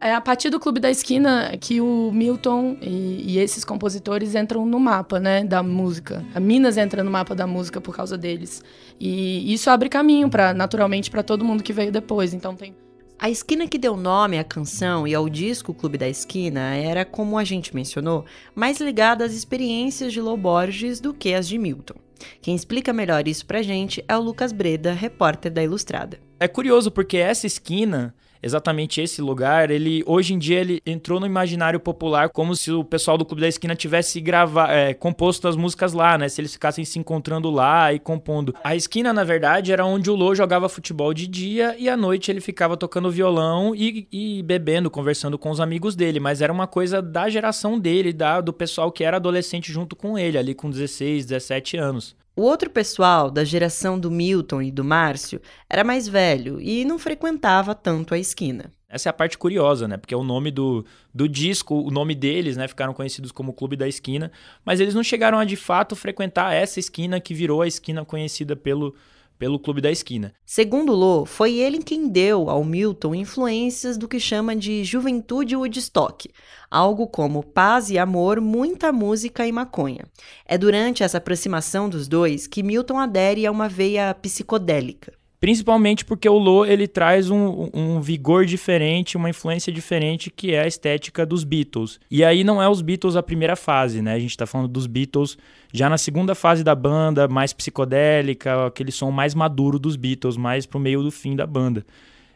É 0.00 0.14
a 0.14 0.20
partir 0.20 0.48
do 0.48 0.60
Clube 0.60 0.78
da 0.78 0.90
Esquina 0.90 1.56
que 1.60 1.80
o 1.80 2.12
Milton 2.12 2.76
e, 2.80 3.32
e, 3.32 3.38
esses 3.38 3.64
compositores 3.64 4.36
entram 4.36 4.64
no 4.64 4.78
mapa, 4.78 5.18
né, 5.18 5.44
da 5.44 5.60
música. 5.60 6.24
A 6.32 6.38
Minas 6.38 6.76
entra 6.76 7.02
no 7.02 7.10
mapa 7.10 7.34
da 7.34 7.48
música 7.48 7.80
por 7.80 7.96
causa 7.96 8.16
deles. 8.16 8.62
E 9.00 9.52
isso 9.52 9.68
abre 9.68 9.88
caminho 9.88 10.30
para 10.30 10.54
naturalmente 10.54 11.10
para 11.10 11.24
todo 11.24 11.44
mundo 11.44 11.64
que 11.64 11.72
veio 11.72 11.90
depois. 11.90 12.32
Então 12.32 12.54
tem 12.54 12.76
a 13.20 13.28
esquina 13.28 13.66
que 13.66 13.76
deu 13.76 13.96
nome 13.96 14.38
à 14.38 14.44
canção 14.44 15.04
e 15.04 15.12
ao 15.12 15.28
disco 15.28 15.74
Clube 15.74 15.98
da 15.98 16.08
Esquina 16.08 16.76
era, 16.76 17.04
como 17.04 17.36
a 17.36 17.42
gente 17.42 17.74
mencionou, 17.74 18.24
mais 18.54 18.80
ligada 18.80 19.24
às 19.24 19.32
experiências 19.32 20.12
de 20.12 20.20
Lô 20.20 20.36
Borges 20.36 21.00
do 21.00 21.12
que 21.12 21.34
às 21.34 21.48
de 21.48 21.58
Milton. 21.58 21.96
Quem 22.40 22.54
explica 22.54 22.92
melhor 22.92 23.26
isso 23.26 23.44
pra 23.44 23.60
gente 23.60 24.04
é 24.06 24.16
o 24.16 24.20
Lucas 24.20 24.52
Breda, 24.52 24.92
repórter 24.92 25.50
da 25.50 25.64
Ilustrada. 25.64 26.20
É 26.38 26.46
curioso 26.46 26.92
porque 26.92 27.16
essa 27.16 27.44
esquina 27.44 28.14
exatamente 28.42 29.00
esse 29.00 29.20
lugar, 29.20 29.70
ele 29.70 30.02
hoje 30.06 30.34
em 30.34 30.38
dia 30.38 30.60
ele 30.60 30.82
entrou 30.86 31.20
no 31.20 31.26
imaginário 31.26 31.80
popular 31.80 32.28
como 32.30 32.54
se 32.54 32.70
o 32.70 32.84
pessoal 32.84 33.18
do 33.18 33.24
Clube 33.24 33.42
da 33.42 33.48
Esquina 33.48 33.74
tivesse 33.74 34.20
gravar, 34.20 34.70
é, 34.70 34.94
composto 34.94 35.48
as 35.48 35.56
músicas 35.56 35.92
lá, 35.92 36.16
né? 36.16 36.28
Se 36.28 36.40
eles 36.40 36.52
ficassem 36.52 36.84
se 36.84 36.98
encontrando 36.98 37.50
lá 37.50 37.92
e 37.92 37.98
compondo. 37.98 38.54
A 38.62 38.76
esquina, 38.76 39.12
na 39.12 39.24
verdade, 39.24 39.72
era 39.72 39.84
onde 39.84 40.10
o 40.10 40.14
Lô 40.14 40.34
jogava 40.34 40.68
futebol 40.68 41.12
de 41.12 41.26
dia 41.26 41.76
e 41.78 41.88
à 41.88 41.96
noite 41.96 42.30
ele 42.30 42.40
ficava 42.40 42.76
tocando 42.76 43.10
violão 43.10 43.74
e, 43.74 44.06
e 44.12 44.42
bebendo, 44.42 44.90
conversando 44.90 45.38
com 45.38 45.50
os 45.50 45.60
amigos 45.60 45.94
dele. 45.94 46.20
Mas 46.20 46.40
era 46.40 46.52
uma 46.52 46.66
coisa 46.66 47.00
da 47.02 47.28
geração 47.28 47.78
dele, 47.78 48.12
da, 48.12 48.40
do 48.40 48.52
pessoal 48.52 48.90
que 48.90 49.04
era 49.04 49.16
adolescente 49.16 49.72
junto 49.72 49.96
com 49.96 50.18
ele, 50.18 50.38
ali 50.38 50.54
com 50.54 50.70
16, 50.70 51.26
17 51.26 51.76
anos. 51.76 52.16
O 52.38 52.42
outro 52.42 52.70
pessoal, 52.70 53.32
da 53.32 53.42
geração 53.42 53.98
do 53.98 54.12
Milton 54.12 54.62
e 54.62 54.70
do 54.70 54.84
Márcio, 54.84 55.42
era 55.68 55.82
mais 55.82 56.06
velho 56.06 56.60
e 56.60 56.84
não 56.84 56.96
frequentava 56.96 57.74
tanto 57.74 58.14
a 58.14 58.18
esquina. 58.18 58.72
Essa 58.88 59.08
é 59.08 59.10
a 59.10 59.12
parte 59.12 59.36
curiosa, 59.36 59.88
né? 59.88 59.96
Porque 59.96 60.14
é 60.14 60.16
o 60.16 60.22
nome 60.22 60.52
do, 60.52 60.86
do 61.12 61.28
disco, 61.28 61.74
o 61.74 61.90
nome 61.90 62.14
deles, 62.14 62.56
né? 62.56 62.68
Ficaram 62.68 62.94
conhecidos 62.94 63.32
como 63.32 63.52
Clube 63.52 63.74
da 63.74 63.88
Esquina, 63.88 64.30
mas 64.64 64.78
eles 64.78 64.94
não 64.94 65.02
chegaram 65.02 65.36
a 65.36 65.44
de 65.44 65.56
fato 65.56 65.96
frequentar 65.96 66.54
essa 66.54 66.78
esquina 66.78 67.18
que 67.20 67.34
virou 67.34 67.60
a 67.60 67.66
esquina 67.66 68.04
conhecida 68.04 68.54
pelo, 68.54 68.94
pelo 69.38 69.58
Clube 69.58 69.80
da 69.80 69.90
Esquina. 69.90 70.34
Segundo 70.44 70.92
Lô, 70.92 71.24
foi 71.24 71.54
ele 71.54 71.78
quem 71.78 72.08
deu 72.08 72.50
ao 72.50 72.64
Milton 72.64 73.14
influências 73.14 73.96
do 73.96 74.08
que 74.08 74.18
chama 74.18 74.56
de 74.56 74.82
juventude 74.84 75.54
Woodstock, 75.54 76.28
algo 76.70 77.06
como 77.06 77.42
paz 77.42 77.90
e 77.90 77.98
amor, 77.98 78.40
muita 78.40 78.92
música 78.92 79.46
e 79.46 79.52
maconha. 79.52 80.04
É 80.44 80.58
durante 80.58 81.02
essa 81.02 81.18
aproximação 81.18 81.88
dos 81.88 82.08
dois 82.08 82.46
que 82.46 82.62
Milton 82.62 82.98
adere 82.98 83.46
a 83.46 83.50
uma 83.50 83.68
veia 83.68 84.12
psicodélica. 84.14 85.12
Principalmente 85.40 86.04
porque 86.04 86.28
o 86.28 86.36
Lo 86.36 86.66
ele 86.66 86.88
traz 86.88 87.30
um, 87.30 87.70
um, 87.72 88.00
vigor 88.00 88.44
diferente, 88.44 89.16
uma 89.16 89.30
influência 89.30 89.72
diferente 89.72 90.30
que 90.30 90.52
é 90.52 90.62
a 90.62 90.66
estética 90.66 91.24
dos 91.24 91.44
Beatles. 91.44 92.00
E 92.10 92.24
aí 92.24 92.42
não 92.42 92.60
é 92.60 92.68
os 92.68 92.82
Beatles 92.82 93.14
a 93.14 93.22
primeira 93.22 93.54
fase, 93.54 94.02
né? 94.02 94.14
A 94.14 94.18
gente 94.18 94.36
tá 94.36 94.46
falando 94.46 94.68
dos 94.68 94.88
Beatles 94.88 95.38
já 95.72 95.88
na 95.88 95.96
segunda 95.96 96.34
fase 96.34 96.64
da 96.64 96.74
banda, 96.74 97.28
mais 97.28 97.52
psicodélica, 97.52 98.66
aquele 98.66 98.90
som 98.90 99.12
mais 99.12 99.32
maduro 99.32 99.78
dos 99.78 99.94
Beatles, 99.94 100.36
mais 100.36 100.66
pro 100.66 100.80
meio 100.80 101.02
do 101.02 101.10
fim 101.10 101.36
da 101.36 101.46
banda. 101.46 101.86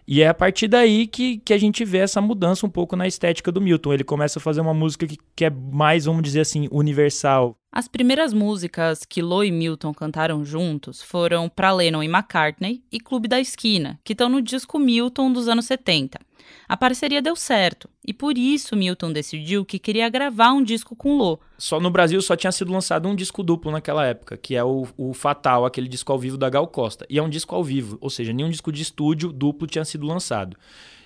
E 0.06 0.22
é 0.22 0.28
a 0.28 0.34
partir 0.34 0.68
daí 0.68 1.06
que, 1.06 1.38
que 1.38 1.52
a 1.52 1.58
gente 1.58 1.84
vê 1.84 1.98
essa 1.98 2.20
mudança 2.20 2.66
um 2.66 2.70
pouco 2.70 2.96
na 2.96 3.06
estética 3.06 3.52
do 3.52 3.60
Milton. 3.60 3.92
Ele 3.92 4.04
começa 4.04 4.38
a 4.38 4.42
fazer 4.42 4.60
uma 4.60 4.74
música 4.74 5.06
que, 5.06 5.16
que 5.34 5.44
é 5.44 5.50
mais, 5.50 6.04
vamos 6.04 6.22
dizer 6.22 6.40
assim, 6.40 6.68
universal. 6.70 7.56
As 7.74 7.88
primeiras 7.88 8.34
músicas 8.34 9.04
que 9.08 9.22
Lo 9.22 9.42
e 9.42 9.50
Milton 9.50 9.94
cantaram 9.94 10.44
juntos 10.44 11.00
foram 11.02 11.48
Pra 11.48 11.72
Lennon 11.72 12.02
e 12.02 12.06
McCartney 12.06 12.82
e 12.92 13.00
Clube 13.00 13.28
da 13.28 13.40
Esquina, 13.40 13.98
que 14.04 14.12
estão 14.12 14.28
no 14.28 14.42
disco 14.42 14.78
Milton 14.78 15.32
dos 15.32 15.48
anos 15.48 15.64
70. 15.64 16.20
A 16.68 16.76
parceria 16.76 17.20
deu 17.20 17.36
certo, 17.36 17.88
e 18.06 18.12
por 18.12 18.36
isso 18.38 18.76
Milton 18.76 19.12
decidiu 19.12 19.64
que 19.64 19.78
queria 19.78 20.08
gravar 20.08 20.52
um 20.52 20.62
disco 20.62 20.96
com 20.96 21.16
Lo. 21.16 21.40
Só 21.58 21.78
no 21.78 21.90
Brasil 21.90 22.20
só 22.22 22.34
tinha 22.36 22.52
sido 22.52 22.72
lançado 22.72 23.08
um 23.08 23.14
disco 23.14 23.42
duplo 23.42 23.70
naquela 23.70 24.06
época, 24.06 24.36
que 24.36 24.54
é 24.54 24.64
o, 24.64 24.86
o 24.96 25.12
Fatal, 25.12 25.64
aquele 25.64 25.88
disco 25.88 26.12
ao 26.12 26.18
vivo 26.18 26.36
da 26.36 26.50
Gal 26.50 26.66
Costa. 26.66 27.06
E 27.08 27.18
é 27.18 27.22
um 27.22 27.28
disco 27.28 27.54
ao 27.54 27.62
vivo, 27.62 27.98
ou 28.00 28.10
seja, 28.10 28.32
nenhum 28.32 28.50
disco 28.50 28.72
de 28.72 28.82
estúdio 28.82 29.32
duplo 29.32 29.66
tinha 29.66 29.84
sido 29.84 30.06
lançado. 30.06 30.56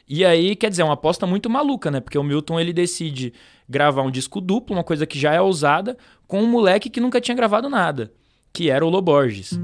E 0.09 0.25
aí, 0.25 0.55
quer 0.55 0.71
dizer, 0.71 0.83
é 0.83 0.85
uma 0.85 0.95
aposta 0.95 1.26
muito 1.26 1.50
maluca, 1.50 1.91
né? 1.91 2.00
Porque 2.00 2.17
o 2.17 2.23
Milton 2.23 2.61
ele 2.61 2.73
decide 2.73 3.33
gravar 3.69 4.03
um 4.03 4.11
disco 4.11 4.41
duplo, 4.41 4.76
uma 4.76 4.85
coisa 4.85 5.05
que 5.05 5.19
já 5.19 5.33
é 5.33 5.41
ousada, 5.41 5.99
com 6.29 6.41
um 6.41 6.47
moleque 6.47 6.88
que 6.88 7.00
nunca 7.00 7.21
tinha 7.21 7.35
gravado 7.35 7.69
nada, 7.69 8.12
que 8.53 8.71
era 8.71 8.87
o 8.87 8.88
Loborges. 8.88 9.59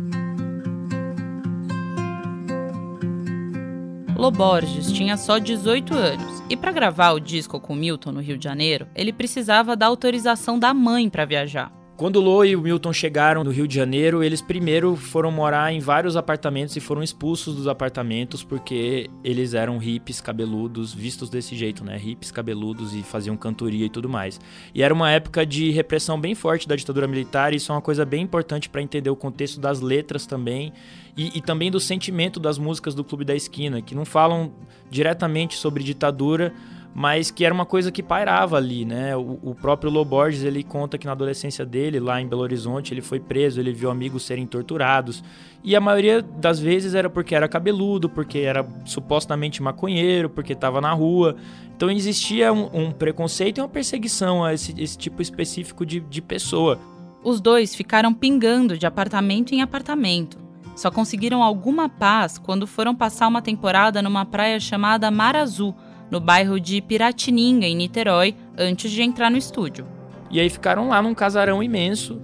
Loborges 4.23 4.93
tinha 4.93 5.17
só 5.17 5.39
18 5.39 5.93
anos 5.95 6.45
e 6.49 6.57
para 6.57 6.71
gravar 6.71 7.11
o 7.11 7.19
disco 7.19 7.59
com 7.59 7.75
Milton 7.75 8.13
no 8.13 8.21
Rio 8.21 8.39
de 8.39 8.45
Janeiro, 8.45 8.87
ele 8.95 9.13
precisava 9.13 9.75
da 9.75 9.87
autorização 9.87 10.61
da 10.61 10.73
mãe 10.73 11.11
para 11.11 11.25
viajar. 11.25 11.82
Quando 11.95 12.17
o 12.17 12.21
Lo 12.21 12.45
e 12.45 12.57
o 12.57 12.61
Milton 12.61 12.93
chegaram 12.93 13.45
no 13.45 13.51
Rio 13.51 13.69
de 13.69 13.75
Janeiro, 13.75 14.25
eles 14.25 14.41
primeiro 14.41 14.97
foram 14.97 15.31
morar 15.31 15.73
em 15.73 15.79
vários 15.79 16.17
apartamentos 16.17 16.75
e 16.75 16.81
foram 16.81 17.03
expulsos 17.03 17.55
dos 17.55 17.69
apartamentos 17.69 18.43
porque 18.43 19.11
eles 19.23 19.53
eram 19.53 19.77
hippies 19.77 20.21
cabeludos, 20.21 20.95
vistos 20.95 21.29
desse 21.29 21.55
jeito, 21.55 21.85
né? 21.85 21.99
Hippies 21.99 22.31
cabeludos 22.31 22.95
e 22.95 23.03
faziam 23.03 23.37
cantoria 23.37 23.85
e 23.87 23.91
tudo 23.91 24.09
mais. 24.09 24.41
E 24.75 24.83
era 24.83 24.93
uma 24.93 25.11
época 25.11 25.45
de 25.45 25.71
repressão 25.71 26.19
bem 26.19 26.35
forte 26.35 26.67
da 26.67 26.75
ditadura 26.75 27.07
militar, 27.07 27.53
e 27.53 27.57
isso 27.57 27.71
é 27.71 27.75
uma 27.75 27.83
coisa 27.83 28.07
bem 28.07 28.23
importante 28.23 28.71
para 28.71 28.81
entender 28.81 29.11
o 29.11 29.17
contexto 29.17 29.61
das 29.61 29.81
letras 29.81 30.27
também 30.27 30.73
e, 31.15 31.39
e, 31.39 31.43
também 31.43 31.71
do 31.71 31.79
sentimento 31.79 32.41
das 32.41 32.57
músicas 32.57 32.95
do 32.95 33.05
Clube 33.05 33.25
da 33.25 33.35
Esquina, 33.35 33.83
que 33.83 33.95
não 33.95 34.07
falam 34.07 34.51
diretamente 34.91 35.57
sobre 35.57 35.85
ditadura, 35.85 36.55
mas 36.95 37.31
que 37.31 37.45
era 37.45 37.55
uma 37.55 37.65
coisa 37.65 37.91
que 37.91 38.03
pairava 38.03 38.57
ali, 38.57 38.85
né? 38.85 39.17
O, 39.17 39.39
o 39.43 39.55
próprio 39.55 39.91
Loborges, 39.91 40.43
ele 40.43 40.63
conta 40.63 40.99
que 40.99 41.07
na 41.07 41.13
adolescência 41.13 41.65
dele, 41.65 41.99
lá 41.99 42.21
em 42.21 42.27
Belo 42.27 42.43
Horizonte, 42.43 42.93
ele 42.93 43.01
foi 43.01 43.19
preso, 43.19 43.59
ele 43.61 43.73
viu 43.73 43.91
amigos 43.91 44.25
serem 44.25 44.47
torturados, 44.47 45.25
e 45.65 45.75
a 45.75 45.81
maioria 45.81 46.21
das 46.21 46.59
vezes 46.59 46.95
era 46.95 47.09
porque 47.09 47.35
era 47.35 47.49
cabeludo, 47.49 48.09
porque 48.09 48.41
era 48.41 48.67
supostamente 48.85 49.63
maconheiro, 49.63 50.29
porque 50.29 50.53
estava 50.53 50.81
na 50.81 50.93
rua. 50.93 51.37
Então 51.75 51.91
existia 51.91 52.53
um, 52.53 52.69
um, 52.73 52.93
preconceito 52.93 53.59
e 53.59 53.61
uma 53.61 53.69
perseguição 53.69 54.45
a 54.45 54.53
esse, 54.53 54.75
esse 54.81 54.99
tipo 54.99 55.23
específico 55.23 55.87
de, 55.87 56.01
de 56.01 56.21
pessoa. 56.21 56.79
Os 57.25 57.41
dois 57.41 57.75
ficaram 57.75 58.13
pingando 58.13 58.77
de 58.77 58.85
apartamento 58.85 59.55
em 59.55 59.63
apartamento. 59.63 60.37
Só 60.75 60.91
conseguiram 60.91 61.43
alguma 61.43 61.89
paz 61.89 62.39
quando 62.39 62.67
foram 62.67 62.95
passar 62.95 63.29
uma 63.29 63.43
temporada 63.43 64.03
numa 64.03 64.25
praia 64.25 64.59
chamada 64.59 65.11
Mar 65.11 65.37
Azul, 65.37 65.75
no 66.13 66.21
bairro 66.21 66.61
de 66.61 66.83
Piratininga, 66.83 67.65
em 67.65 67.75
Niterói, 67.75 68.35
antes 68.59 68.91
de 68.91 69.03
entrar 69.03 69.31
no 69.31 69.39
estúdio. 69.39 69.87
E 70.31 70.39
aí 70.39 70.51
ficaram 70.51 70.91
lá 70.91 71.01
num 71.01 71.15
casarão 71.15 71.63
imenso. 71.63 72.21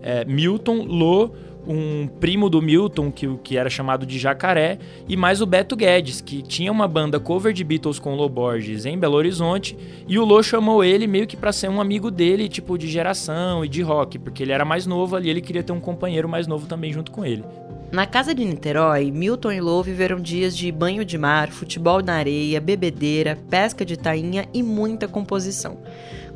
É, 0.00 0.24
Milton, 0.24 0.84
Lô, 0.84 1.32
um 1.66 2.06
primo 2.06 2.48
do 2.48 2.62
Milton, 2.62 3.10
que, 3.10 3.26
que 3.38 3.56
era 3.56 3.68
chamado 3.68 4.06
de 4.06 4.16
Jacaré, 4.16 4.78
e 5.08 5.16
mais 5.16 5.40
o 5.40 5.46
Beto 5.46 5.74
Guedes, 5.74 6.20
que 6.20 6.40
tinha 6.40 6.70
uma 6.70 6.86
banda 6.86 7.18
cover 7.18 7.52
de 7.52 7.64
Beatles 7.64 7.98
com 7.98 8.14
Lô 8.14 8.28
Borges 8.28 8.86
em 8.86 8.96
Belo 8.96 9.16
Horizonte, 9.16 9.76
e 10.06 10.20
o 10.20 10.24
Lô 10.24 10.40
chamou 10.40 10.84
ele 10.84 11.08
meio 11.08 11.26
que 11.26 11.36
para 11.36 11.52
ser 11.52 11.68
um 11.68 11.80
amigo 11.80 12.12
dele, 12.12 12.48
tipo 12.48 12.78
de 12.78 12.86
geração 12.86 13.64
e 13.64 13.68
de 13.68 13.82
rock, 13.82 14.20
porque 14.20 14.44
ele 14.44 14.52
era 14.52 14.64
mais 14.64 14.86
novo 14.86 15.16
ali, 15.16 15.28
ele 15.28 15.40
queria 15.40 15.64
ter 15.64 15.72
um 15.72 15.80
companheiro 15.80 16.28
mais 16.28 16.46
novo 16.46 16.68
também 16.68 16.92
junto 16.92 17.10
com 17.10 17.24
ele. 17.24 17.44
Na 17.92 18.06
casa 18.06 18.34
de 18.34 18.42
Niterói, 18.42 19.10
Milton 19.10 19.52
e 19.52 19.60
Lou 19.60 19.82
viveram 19.82 20.18
dias 20.18 20.56
de 20.56 20.72
banho 20.72 21.04
de 21.04 21.18
mar, 21.18 21.50
futebol 21.50 22.02
na 22.02 22.14
areia, 22.14 22.58
bebedeira, 22.58 23.38
pesca 23.50 23.84
de 23.84 23.98
tainha 23.98 24.48
e 24.54 24.62
muita 24.62 25.06
composição. 25.06 25.76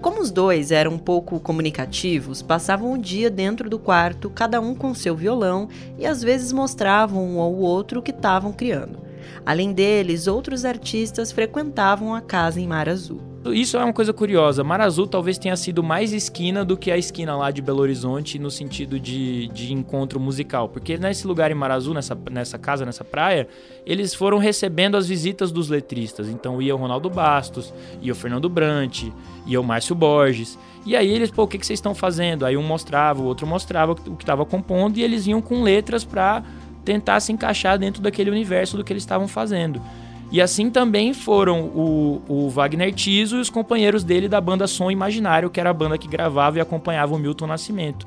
Como 0.02 0.20
os 0.20 0.30
dois 0.30 0.70
eram 0.70 0.92
um 0.92 0.98
pouco 0.98 1.40
comunicativos, 1.40 2.42
passavam 2.42 2.92
o 2.92 2.98
dia 2.98 3.30
dentro 3.30 3.70
do 3.70 3.78
quarto, 3.78 4.28
cada 4.28 4.60
um 4.60 4.74
com 4.74 4.92
seu 4.92 5.16
violão, 5.16 5.70
e 5.98 6.04
às 6.04 6.22
vezes 6.22 6.52
mostravam 6.52 7.26
um 7.26 7.40
ao 7.40 7.54
outro 7.54 8.00
o 8.00 8.02
que 8.02 8.10
estavam 8.10 8.52
criando. 8.52 8.98
Além 9.46 9.72
deles, 9.72 10.26
outros 10.26 10.62
artistas 10.62 11.32
frequentavam 11.32 12.14
a 12.14 12.20
casa 12.20 12.60
em 12.60 12.66
Mar 12.66 12.86
Azul. 12.86 13.35
Isso 13.52 13.76
é 13.76 13.84
uma 13.84 13.92
coisa 13.92 14.12
curiosa. 14.12 14.62
Mar 14.62 14.80
Azul 14.80 15.06
talvez 15.06 15.38
tenha 15.38 15.56
sido 15.56 15.82
mais 15.82 16.12
esquina 16.12 16.64
do 16.64 16.76
que 16.76 16.90
a 16.90 16.96
esquina 16.96 17.36
lá 17.36 17.50
de 17.50 17.60
Belo 17.60 17.80
Horizonte 17.80 18.38
no 18.38 18.50
sentido 18.50 18.98
de, 18.98 19.48
de 19.48 19.72
encontro 19.72 20.20
musical. 20.20 20.68
Porque 20.68 20.96
nesse 20.96 21.26
lugar 21.26 21.50
em 21.50 21.54
Mar 21.54 21.70
Azul, 21.70 21.94
nessa, 21.94 22.16
nessa 22.30 22.58
casa, 22.58 22.84
nessa 22.84 23.04
praia, 23.04 23.48
eles 23.84 24.14
foram 24.14 24.38
recebendo 24.38 24.96
as 24.96 25.06
visitas 25.06 25.50
dos 25.50 25.68
letristas. 25.68 26.28
Então 26.28 26.60
ia 26.60 26.74
o 26.74 26.78
Ronaldo 26.78 27.10
Bastos, 27.10 27.72
ia 28.00 28.12
o 28.12 28.16
Fernando 28.16 28.48
Brant, 28.48 29.04
ia 29.46 29.60
o 29.60 29.64
Márcio 29.64 29.94
Borges. 29.94 30.58
E 30.84 30.94
aí 30.94 31.08
eles, 31.08 31.30
pô, 31.30 31.42
o 31.42 31.48
que, 31.48 31.58
que 31.58 31.66
vocês 31.66 31.78
estão 31.78 31.94
fazendo? 31.94 32.46
Aí 32.46 32.56
um 32.56 32.62
mostrava, 32.62 33.20
o 33.20 33.24
outro 33.24 33.46
mostrava 33.46 33.92
o 33.92 34.16
que 34.16 34.22
estava 34.22 34.44
compondo 34.44 34.98
e 34.98 35.02
eles 35.02 35.26
iam 35.26 35.42
com 35.42 35.62
letras 35.62 36.04
para 36.04 36.42
tentar 36.84 37.18
se 37.18 37.32
encaixar 37.32 37.76
dentro 37.76 38.00
daquele 38.00 38.30
universo 38.30 38.76
do 38.76 38.84
que 38.84 38.92
eles 38.92 39.02
estavam 39.02 39.26
fazendo. 39.26 39.82
E 40.30 40.40
assim 40.40 40.70
também 40.70 41.14
foram 41.14 41.62
o, 41.62 42.22
o 42.28 42.50
Wagner 42.50 42.92
Tiso 42.92 43.36
e 43.36 43.40
os 43.40 43.48
companheiros 43.48 44.02
dele 44.02 44.28
da 44.28 44.40
banda 44.40 44.66
Som 44.66 44.90
Imaginário, 44.90 45.50
que 45.50 45.60
era 45.60 45.70
a 45.70 45.74
banda 45.74 45.96
que 45.96 46.08
gravava 46.08 46.58
e 46.58 46.60
acompanhava 46.60 47.14
o 47.14 47.18
Milton 47.18 47.46
Nascimento. 47.46 48.06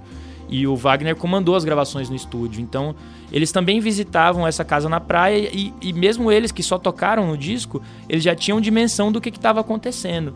E 0.49 0.67
o 0.67 0.75
Wagner 0.75 1.15
comandou 1.15 1.55
as 1.55 1.63
gravações 1.63 2.09
no 2.09 2.15
estúdio. 2.15 2.61
Então, 2.61 2.95
eles 3.31 3.51
também 3.51 3.79
visitavam 3.79 4.45
essa 4.45 4.65
casa 4.65 4.89
na 4.89 4.99
praia 4.99 5.49
e, 5.53 5.73
e 5.81 5.93
mesmo 5.93 6.31
eles 6.31 6.51
que 6.51 6.63
só 6.63 6.77
tocaram 6.77 7.27
no 7.27 7.37
disco, 7.37 7.81
eles 8.09 8.23
já 8.23 8.35
tinham 8.35 8.59
dimensão 8.59 9.11
do 9.11 9.21
que 9.21 9.29
estava 9.29 9.61
acontecendo. 9.61 10.33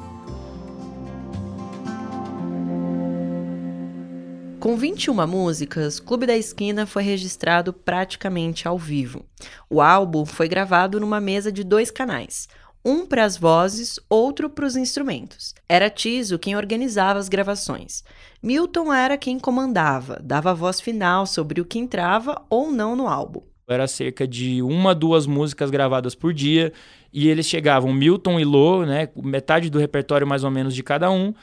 Com 4.64 4.78
21 4.78 5.28
músicas, 5.28 6.00
Clube 6.00 6.26
da 6.26 6.38
Esquina 6.38 6.86
foi 6.86 7.04
registrado 7.04 7.74
praticamente 7.74 8.66
ao 8.66 8.78
vivo. 8.78 9.26
O 9.70 9.82
álbum 9.82 10.26
foi 10.26 10.48
gravado 10.48 11.02
numa 11.02 11.20
mesa 11.20 11.52
de 11.52 11.66
dois 11.66 11.92
canais, 11.92 12.48
um 12.86 13.06
para 13.06 13.26
as 13.26 13.36
vozes, 13.36 14.00
outro 14.10 14.50
para 14.50 14.66
os 14.66 14.78
instrumentos. 14.78 15.54
Era 15.68 15.90
Tiso 15.90 16.40
quem 16.40 16.56
organizava 16.56 17.20
as 17.20 17.28
gravações. 17.28 18.06
Milton 18.42 18.94
era 18.94 19.18
quem 19.18 19.38
comandava, 19.38 20.18
dava 20.24 20.52
a 20.52 20.54
voz 20.54 20.80
final 20.80 21.26
sobre 21.26 21.60
o 21.60 21.66
que 21.66 21.78
entrava 21.78 22.42
ou 22.50 22.72
não 22.72 22.96
no 22.96 23.10
álbum. 23.10 23.42
Era 23.68 23.86
cerca 23.86 24.26
de 24.26 24.62
uma, 24.62 24.96
duas 24.96 25.28
músicas 25.28 25.70
gravadas 25.70 26.16
por 26.16 26.34
dia. 26.34 26.72
E 27.12 27.28
eles 27.28 27.48
chegavam, 27.48 27.92
Milton 27.92 28.40
e 28.40 28.46
Lô, 28.46 28.86
né? 28.86 29.10
Metade 29.18 29.70
do 29.70 29.78
repertório 29.78 30.26
mais 30.26 30.46
ou 30.46 30.52
menos 30.52 30.74
de 30.74 30.82
cada 30.82 31.12
um, 31.12 31.34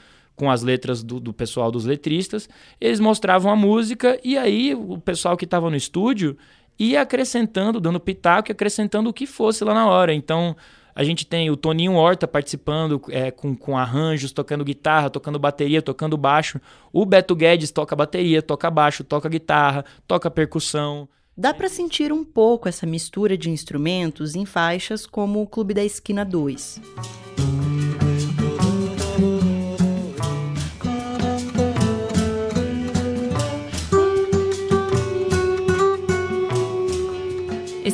com 0.41 0.49
as 0.49 0.63
letras 0.63 1.03
do, 1.03 1.19
do 1.19 1.31
pessoal 1.31 1.69
dos 1.69 1.85
letristas. 1.85 2.49
Eles 2.79 2.99
mostravam 2.99 3.51
a 3.51 3.55
música 3.55 4.19
e 4.23 4.35
aí 4.39 4.73
o 4.73 4.97
pessoal 4.97 5.37
que 5.37 5.45
estava 5.45 5.69
no 5.69 5.75
estúdio 5.75 6.35
ia 6.79 7.01
acrescentando, 7.01 7.79
dando 7.79 7.99
pitaco 7.99 8.49
e 8.49 8.51
acrescentando 8.51 9.07
o 9.07 9.13
que 9.13 9.27
fosse 9.27 9.63
lá 9.63 9.71
na 9.75 9.87
hora. 9.87 10.11
Então, 10.11 10.55
a 10.95 11.03
gente 11.03 11.27
tem 11.27 11.51
o 11.51 11.55
Toninho 11.55 11.93
Horta 11.93 12.27
participando 12.27 12.99
é, 13.09 13.29
com, 13.29 13.55
com 13.55 13.77
arranjos, 13.77 14.31
tocando 14.31 14.65
guitarra, 14.65 15.11
tocando 15.11 15.37
bateria, 15.37 15.79
tocando 15.79 16.17
baixo. 16.17 16.59
O 16.91 17.05
Beto 17.05 17.35
Guedes 17.35 17.69
toca 17.69 17.95
bateria, 17.95 18.41
toca 18.41 18.71
baixo, 18.71 19.03
toca 19.03 19.29
guitarra, 19.29 19.85
toca 20.07 20.31
percussão. 20.31 21.07
Dá 21.37 21.53
para 21.53 21.69
sentir 21.69 22.11
um 22.11 22.23
pouco 22.23 22.67
essa 22.67 22.87
mistura 22.87 23.37
de 23.37 23.51
instrumentos 23.51 24.33
em 24.33 24.43
faixas 24.43 25.05
como 25.05 25.39
o 25.39 25.45
Clube 25.45 25.75
da 25.75 25.83
Esquina 25.83 26.25
2. 26.25 26.81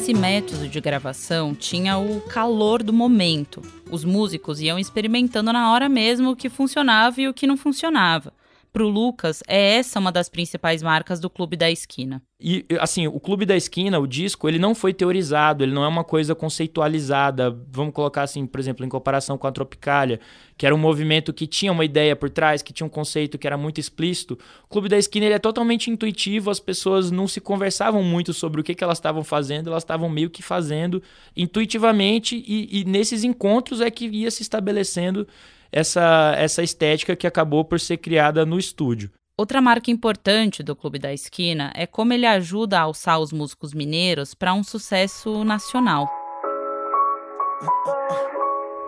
Esse 0.07 0.17
método 0.17 0.69
de 0.69 0.79
gravação 0.79 1.53
tinha 1.53 1.97
o 1.97 2.21
calor 2.21 2.81
do 2.81 2.93
momento. 2.93 3.61
Os 3.91 4.05
músicos 4.05 4.61
iam 4.61 4.79
experimentando 4.79 5.51
na 5.51 5.69
hora 5.69 5.89
mesmo 5.89 6.29
o 6.31 6.35
que 6.35 6.47
funcionava 6.47 7.19
e 7.19 7.27
o 7.27 7.33
que 7.33 7.45
não 7.45 7.57
funcionava. 7.57 8.31
Para 8.77 8.85
o 8.85 8.89
Lucas, 8.89 9.41
é 9.47 9.77
essa 9.77 9.99
uma 9.99 10.11
das 10.11 10.29
principais 10.29 10.83
marcas 10.83 11.19
do 11.19 11.31
Clube 11.31 11.57
da 11.57 11.71
Esquina. 11.71 12.21
E, 12.39 12.63
assim, 12.79 13.07
o 13.07 13.19
Clube 13.19 13.43
da 13.43 13.57
Esquina, 13.57 13.97
o 13.97 14.05
disco, 14.05 14.47
ele 14.47 14.59
não 14.59 14.75
foi 14.75 14.93
teorizado, 14.93 15.63
ele 15.63 15.73
não 15.73 15.83
é 15.83 15.87
uma 15.87 16.03
coisa 16.03 16.35
conceitualizada. 16.35 17.49
Vamos 17.71 17.91
colocar 17.91 18.21
assim, 18.21 18.45
por 18.45 18.59
exemplo, 18.59 18.85
em 18.85 18.89
comparação 18.89 19.35
com 19.35 19.47
a 19.47 19.51
Tropicália, 19.51 20.19
que 20.55 20.63
era 20.63 20.75
um 20.75 20.77
movimento 20.77 21.33
que 21.33 21.47
tinha 21.47 21.71
uma 21.71 21.83
ideia 21.83 22.15
por 22.15 22.29
trás, 22.29 22.61
que 22.61 22.71
tinha 22.71 22.85
um 22.85 22.89
conceito 22.89 23.39
que 23.39 23.47
era 23.47 23.57
muito 23.57 23.79
explícito. 23.79 24.37
O 24.65 24.67
Clube 24.67 24.89
da 24.89 24.97
Esquina, 24.99 25.25
ele 25.25 25.33
é 25.33 25.39
totalmente 25.39 25.89
intuitivo, 25.89 26.51
as 26.51 26.59
pessoas 26.59 27.09
não 27.09 27.27
se 27.27 27.41
conversavam 27.41 28.03
muito 28.03 28.31
sobre 28.31 28.61
o 28.61 28.63
que, 28.63 28.75
que 28.75 28.83
elas 28.83 28.99
estavam 28.99 29.23
fazendo, 29.23 29.71
elas 29.71 29.81
estavam 29.81 30.07
meio 30.07 30.29
que 30.29 30.43
fazendo 30.43 31.01
intuitivamente, 31.35 32.35
e, 32.47 32.81
e 32.81 32.85
nesses 32.85 33.23
encontros 33.23 33.81
é 33.81 33.89
que 33.89 34.05
ia 34.05 34.29
se 34.29 34.43
estabelecendo 34.43 35.27
essa, 35.71 36.33
essa 36.37 36.63
estética 36.63 37.15
que 37.15 37.27
acabou 37.27 37.63
por 37.65 37.79
ser 37.79 37.97
criada 37.97 38.45
no 38.45 38.57
estúdio. 38.57 39.11
Outra 39.39 39.61
marca 39.61 39.91
importante 39.91 40.63
do 40.63 40.75
Clube 40.75 40.97
da 40.97 41.13
Esquina 41.13 41.71
é 41.75 41.85
como 41.85 42.11
ele 42.11 42.25
ajuda 42.25 42.79
a 42.79 42.81
alçar 42.81 43.19
os 43.19 43.31
músicos 43.31 43.71
mineiros 43.71 44.33
para 44.33 44.53
um 44.53 44.63
sucesso 44.63 45.43
nacional. 45.43 46.09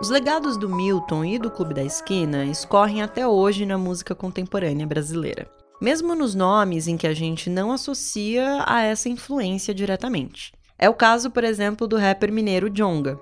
Os 0.00 0.08
legados 0.08 0.56
do 0.56 0.68
Milton 0.68 1.24
e 1.24 1.38
do 1.38 1.50
Clube 1.50 1.74
da 1.74 1.84
Esquina 1.84 2.44
escorrem 2.46 3.02
até 3.02 3.26
hoje 3.28 3.64
na 3.64 3.78
música 3.78 4.14
contemporânea 4.14 4.86
brasileira, 4.86 5.48
mesmo 5.80 6.14
nos 6.14 6.34
nomes 6.34 6.88
em 6.88 6.96
que 6.96 7.06
a 7.06 7.14
gente 7.14 7.48
não 7.48 7.70
associa 7.70 8.64
a 8.66 8.82
essa 8.82 9.08
influência 9.08 9.72
diretamente. 9.74 10.52
É 10.78 10.88
o 10.88 10.94
caso, 10.94 11.30
por 11.30 11.44
exemplo, 11.44 11.86
do 11.86 11.96
rapper 11.98 12.32
mineiro 12.32 12.70
Jonga, 12.70 13.20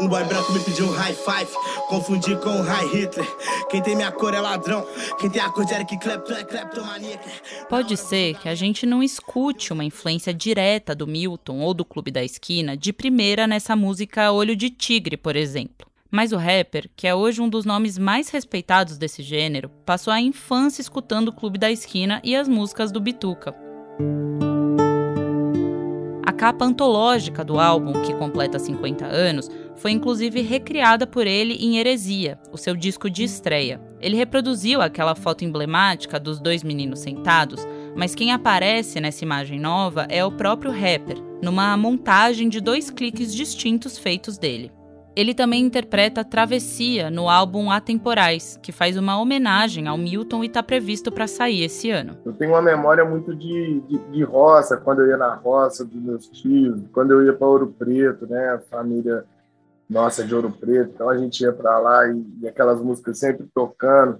um 0.00 0.08
boy 0.08 0.24
branco 0.24 0.52
me 0.52 0.60
pediu 0.60 0.86
um 0.86 0.92
high 0.92 1.14
five, 1.14 1.50
confundi 1.88 2.36
com 2.36 2.50
um 2.50 2.62
high 2.62 2.86
Hitler. 2.86 3.26
Quem 3.70 3.82
tem 3.82 3.96
minha 3.96 4.10
cor 4.10 4.34
é 4.34 4.40
ladrão, 4.40 4.86
quem 5.18 5.30
tem 5.30 5.40
a 5.40 5.50
cor 5.50 5.64
de 5.64 5.74
Eric 5.74 5.98
Clapton 5.98 6.34
é 6.34 6.44
kleptomaníaco. 6.44 7.28
Pode 7.68 7.96
ser 7.96 8.38
que 8.38 8.48
a 8.48 8.54
gente 8.54 8.84
não 8.86 9.02
escute 9.02 9.72
uma 9.72 9.84
influência 9.84 10.32
direta 10.34 10.94
do 10.94 11.06
Milton 11.06 11.60
ou 11.60 11.72
do 11.72 11.84
Clube 11.84 12.10
da 12.10 12.22
Esquina 12.22 12.76
de 12.76 12.92
primeira 12.92 13.46
nessa 13.46 13.76
música 13.76 14.32
Olho 14.32 14.56
de 14.56 14.70
Tigre, 14.70 15.16
por 15.16 15.36
exemplo. 15.36 15.86
Mas 16.10 16.30
o 16.30 16.36
rapper, 16.36 16.90
que 16.94 17.06
é 17.06 17.14
hoje 17.14 17.40
um 17.40 17.48
dos 17.48 17.64
nomes 17.64 17.96
mais 17.96 18.28
respeitados 18.28 18.98
desse 18.98 19.22
gênero, 19.22 19.70
passou 19.86 20.12
a 20.12 20.20
infância 20.20 20.82
escutando 20.82 21.28
o 21.28 21.32
Clube 21.32 21.58
da 21.58 21.70
Esquina 21.70 22.20
e 22.22 22.36
as 22.36 22.46
músicas 22.46 22.92
do 22.92 23.00
Bituca. 23.00 23.54
A 26.32 26.34
capa 26.34 26.64
antológica 26.64 27.44
do 27.44 27.60
álbum, 27.60 27.92
que 28.00 28.14
completa 28.14 28.58
50 28.58 29.04
anos, 29.04 29.50
foi 29.76 29.90
inclusive 29.90 30.40
recriada 30.40 31.06
por 31.06 31.26
ele 31.26 31.52
em 31.60 31.76
Heresia, 31.76 32.38
o 32.50 32.56
seu 32.56 32.74
disco 32.74 33.10
de 33.10 33.22
estreia. 33.22 33.78
Ele 34.00 34.16
reproduziu 34.16 34.80
aquela 34.80 35.14
foto 35.14 35.44
emblemática 35.44 36.18
dos 36.18 36.40
dois 36.40 36.64
meninos 36.64 37.00
sentados, 37.00 37.68
mas 37.94 38.14
quem 38.14 38.32
aparece 38.32 38.98
nessa 38.98 39.22
imagem 39.22 39.60
nova 39.60 40.06
é 40.08 40.24
o 40.24 40.32
próprio 40.32 40.72
rapper, 40.72 41.18
numa 41.42 41.76
montagem 41.76 42.48
de 42.48 42.62
dois 42.62 42.88
cliques 42.88 43.34
distintos 43.34 43.98
feitos 43.98 44.38
dele. 44.38 44.72
Ele 45.14 45.34
também 45.34 45.62
interpreta 45.62 46.24
Travessia 46.24 47.10
no 47.10 47.28
álbum 47.28 47.70
Atemporais, 47.70 48.58
que 48.62 48.72
faz 48.72 48.96
uma 48.96 49.20
homenagem 49.20 49.86
ao 49.86 49.98
Milton 49.98 50.42
e 50.42 50.46
está 50.46 50.62
previsto 50.62 51.12
para 51.12 51.26
sair 51.26 51.64
esse 51.64 51.90
ano. 51.90 52.16
Eu 52.24 52.32
tenho 52.32 52.52
uma 52.52 52.62
memória 52.62 53.04
muito 53.04 53.34
de, 53.34 53.80
de, 53.80 53.98
de, 53.98 54.22
roça, 54.22 54.78
quando 54.78 55.02
eu 55.02 55.08
ia 55.08 55.18
na 55.18 55.34
roça 55.34 55.84
dos 55.84 56.00
meus 56.00 56.28
tios, 56.28 56.80
quando 56.92 57.10
eu 57.10 57.26
ia 57.26 57.34
para 57.34 57.46
Ouro 57.46 57.74
Preto, 57.78 58.26
né, 58.26 58.58
família 58.70 59.26
nossa 59.88 60.24
de 60.24 60.34
Ouro 60.34 60.50
Preto, 60.50 60.92
então 60.94 61.10
a 61.10 61.18
gente 61.18 61.42
ia 61.42 61.52
para 61.52 61.78
lá 61.78 62.08
e, 62.08 62.24
e, 62.40 62.48
aquelas 62.48 62.80
músicas 62.80 63.18
sempre 63.18 63.46
tocando. 63.54 64.18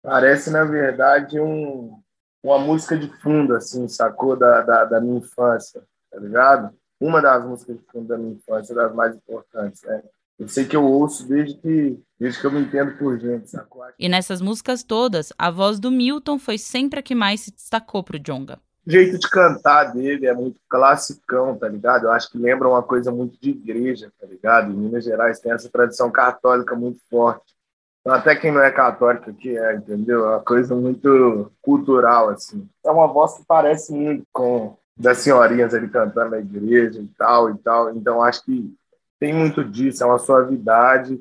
Parece, 0.00 0.50
na 0.50 0.62
verdade, 0.62 1.40
um, 1.40 1.98
uma 2.44 2.60
música 2.60 2.96
de 2.96 3.08
fundo, 3.20 3.56
assim, 3.56 3.88
sacou, 3.88 4.36
da, 4.36 4.60
da, 4.62 4.84
da 4.84 5.00
minha 5.00 5.18
infância, 5.18 5.82
tá 6.12 6.20
ligado? 6.20 6.72
Uma 7.00 7.20
das 7.20 7.44
músicas 7.44 7.76
de 7.76 7.84
fundo 7.90 8.06
da 8.06 8.16
minha 8.16 8.34
infância, 8.34 8.72
das 8.72 8.94
mais 8.94 9.16
importantes, 9.16 9.82
né? 9.82 10.00
Eu 10.38 10.46
sei 10.46 10.64
que 10.64 10.76
eu 10.76 10.84
ouço 10.84 11.26
desde 11.26 11.56
que, 11.56 12.00
desde 12.18 12.40
que 12.40 12.46
eu 12.46 12.52
me 12.52 12.60
entendo 12.60 12.96
por 12.96 13.18
gente, 13.18 13.50
sacou? 13.50 13.82
E 13.98 14.08
nessas 14.08 14.40
músicas 14.40 14.84
todas, 14.84 15.32
a 15.36 15.50
voz 15.50 15.80
do 15.80 15.90
Milton 15.90 16.38
foi 16.38 16.56
sempre 16.56 17.00
a 17.00 17.02
que 17.02 17.14
mais 17.14 17.40
se 17.40 17.50
destacou 17.50 18.04
pro 18.04 18.20
Jonga. 18.20 18.60
O 18.86 18.90
jeito 18.90 19.18
de 19.18 19.28
cantar 19.28 19.92
dele 19.92 20.26
é 20.26 20.32
muito 20.32 20.60
classicão, 20.68 21.58
tá 21.58 21.68
ligado? 21.68 22.04
Eu 22.04 22.12
acho 22.12 22.30
que 22.30 22.38
lembra 22.38 22.68
uma 22.68 22.82
coisa 22.82 23.10
muito 23.10 23.38
de 23.40 23.50
igreja, 23.50 24.12
tá 24.18 24.26
ligado? 24.26 24.72
Em 24.72 24.76
Minas 24.76 25.04
Gerais 25.04 25.40
tem 25.40 25.52
essa 25.52 25.68
tradição 25.68 26.10
católica 26.10 26.74
muito 26.76 27.00
forte. 27.10 27.54
Então, 28.00 28.14
até 28.14 28.34
quem 28.36 28.52
não 28.52 28.62
é 28.62 28.70
católico 28.70 29.34
que 29.34 29.58
é, 29.58 29.74
entendeu? 29.74 30.24
É 30.24 30.28
uma 30.30 30.40
coisa 30.40 30.74
muito 30.74 31.52
cultural, 31.60 32.30
assim. 32.30 32.66
É 32.82 32.90
uma 32.90 33.08
voz 33.08 33.34
que 33.34 33.44
parece 33.44 33.92
muito 33.92 34.24
com 34.32 34.78
das 34.96 35.18
senhorinhas 35.18 35.74
ali 35.74 35.88
cantando 35.88 36.30
na 36.30 36.38
igreja 36.38 37.00
e 37.00 37.08
tal 37.18 37.50
e 37.50 37.58
tal. 37.58 37.90
Então, 37.90 38.22
acho 38.22 38.44
que 38.44 38.74
tem 39.18 39.34
muito 39.34 39.64
disso, 39.64 40.02
é 40.02 40.06
uma 40.06 40.18
suavidade, 40.18 41.20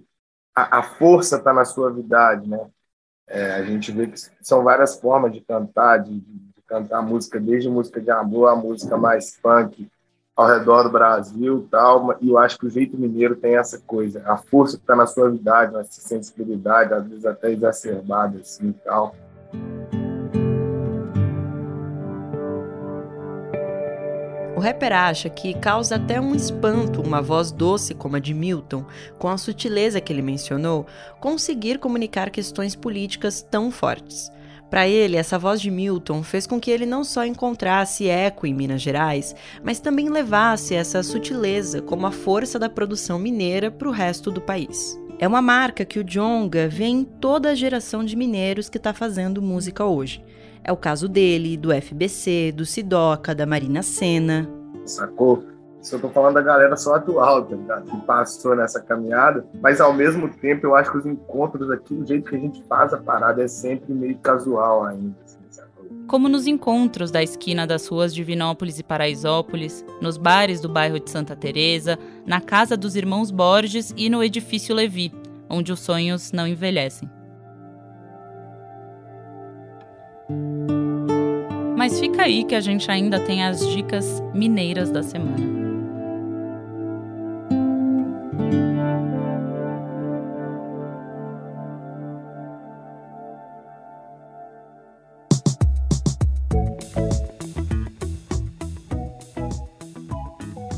a, 0.55 0.79
a 0.79 0.83
força 0.83 1.37
está 1.37 1.53
na 1.53 1.65
suavidade, 1.65 2.47
né? 2.47 2.67
É, 3.27 3.55
a 3.55 3.63
gente 3.63 3.91
vê 3.91 4.07
que 4.07 4.17
são 4.41 4.63
várias 4.63 4.99
formas 4.99 5.33
de 5.33 5.41
cantar, 5.41 5.97
de, 5.97 6.19
de 6.19 6.61
cantar 6.65 7.01
música, 7.01 7.39
desde 7.39 7.69
música 7.69 7.99
de 7.99 8.09
amor 8.09 8.47
a 8.47 8.55
música 8.55 8.97
mais 8.97 9.35
funk 9.35 9.89
ao 10.35 10.47
redor 10.47 10.83
do 10.83 10.91
Brasil 10.91 11.67
tal, 11.69 12.15
e 12.21 12.29
eu 12.29 12.37
acho 12.37 12.59
que 12.59 12.67
o 12.67 12.69
jeito 12.69 12.95
mineiro 12.95 13.35
tem 13.35 13.57
essa 13.57 13.79
coisa, 13.79 14.23
a 14.25 14.37
força 14.37 14.77
está 14.77 14.95
na 14.95 15.07
suavidade, 15.07 15.73
na 15.73 15.83
sensibilidade, 15.83 16.93
às 16.93 17.07
vezes 17.07 17.25
até 17.25 17.51
exacerbada 17.51 18.39
assim 18.39 18.71
tal. 18.85 19.15
O 24.57 24.59
rapper 24.59 24.91
acha 24.91 25.29
que 25.29 25.53
causa 25.53 25.97
até 25.97 26.19
um 26.19 26.33
espanto 26.33 26.99
uma 26.99 27.21
voz 27.21 27.51
doce 27.51 27.93
como 27.93 28.15
a 28.15 28.19
de 28.19 28.33
Milton, 28.33 28.83
com 29.19 29.27
a 29.27 29.37
sutileza 29.37 30.01
que 30.01 30.11
ele 30.11 30.23
mencionou, 30.23 30.87
conseguir 31.19 31.77
comunicar 31.77 32.31
questões 32.31 32.75
políticas 32.75 33.43
tão 33.43 33.69
fortes. 33.69 34.31
Para 34.67 34.87
ele, 34.87 35.15
essa 35.15 35.37
voz 35.37 35.61
de 35.61 35.69
Milton 35.69 36.23
fez 36.23 36.47
com 36.47 36.59
que 36.59 36.71
ele 36.71 36.87
não 36.87 37.03
só 37.03 37.23
encontrasse 37.23 38.09
eco 38.09 38.47
em 38.47 38.53
Minas 38.55 38.81
Gerais, 38.81 39.35
mas 39.63 39.79
também 39.79 40.09
levasse 40.09 40.73
essa 40.73 41.03
sutileza 41.03 41.79
como 41.79 42.07
a 42.07 42.11
força 42.11 42.57
da 42.57 42.67
produção 42.67 43.19
mineira 43.19 43.69
para 43.69 43.87
o 43.87 43.91
resto 43.91 44.31
do 44.31 44.41
país. 44.41 44.99
É 45.19 45.27
uma 45.27 45.41
marca 45.41 45.85
que 45.85 45.99
o 45.99 46.03
Jonga 46.03 46.67
vê 46.67 46.85
em 46.85 47.03
toda 47.03 47.51
a 47.51 47.55
geração 47.55 48.03
de 48.03 48.15
mineiros 48.15 48.69
que 48.69 48.77
está 48.77 48.91
fazendo 48.91 49.39
música 49.39 49.85
hoje. 49.85 50.23
É 50.67 50.71
o 50.73 50.75
caso 50.75 51.07
dele, 51.07 51.55
do 51.55 51.73
FBC, 51.73 52.51
do 52.51 52.65
Sidoca, 52.65 53.33
da 53.33 53.45
Marina 53.45 53.81
Senna. 53.81 54.49
Sacou? 54.85 55.41
Eu 55.89 56.01
tô 56.01 56.09
falando 56.09 56.33
da 56.33 56.41
galera 56.41 56.75
só 56.75 56.95
atual, 56.95 57.45
tá 57.45 57.55
ligado? 57.55 57.85
Que 57.85 57.97
passou 58.01 58.53
nessa 58.53 58.81
caminhada, 58.81 59.47
mas 59.61 59.79
ao 59.79 59.93
mesmo 59.93 60.27
tempo 60.27 60.67
eu 60.67 60.75
acho 60.75 60.91
que 60.91 60.97
os 60.97 61.05
encontros 61.05 61.71
aqui, 61.71 61.93
o 61.93 62.05
jeito 62.05 62.29
que 62.29 62.35
a 62.35 62.39
gente 62.39 62.61
faz 62.65 62.93
a 62.93 62.97
parada 62.97 63.41
é 63.41 63.47
sempre 63.47 63.93
meio 63.93 64.17
casual 64.17 64.83
ainda. 64.83 65.15
Assim, 65.23 65.37
Como 66.05 66.27
nos 66.27 66.45
encontros 66.45 67.11
da 67.11 67.23
esquina 67.23 67.65
das 67.65 67.87
ruas 67.87 68.13
de 68.13 68.21
Vinópolis 68.21 68.77
e 68.77 68.83
Paraisópolis, 68.83 69.85
nos 70.01 70.17
bares 70.17 70.59
do 70.59 70.67
bairro 70.67 70.99
de 70.99 71.09
Santa 71.09 71.33
Teresa, 71.33 71.97
na 72.25 72.41
casa 72.41 72.75
dos 72.75 72.97
irmãos 72.97 73.31
Borges 73.31 73.93
e 73.95 74.09
no 74.09 74.21
edifício 74.21 74.75
Levi, 74.75 75.13
onde 75.49 75.71
os 75.71 75.79
sonhos 75.79 76.33
não 76.33 76.45
envelhecem. 76.45 77.09
Mas 81.77 81.99
fica 81.99 82.23
aí 82.23 82.43
que 82.43 82.55
a 82.55 82.59
gente 82.59 82.89
ainda 82.89 83.19
tem 83.19 83.43
as 83.43 83.59
dicas 83.69 84.19
mineiras 84.33 84.89
da 84.89 85.03
semana. 85.03 85.37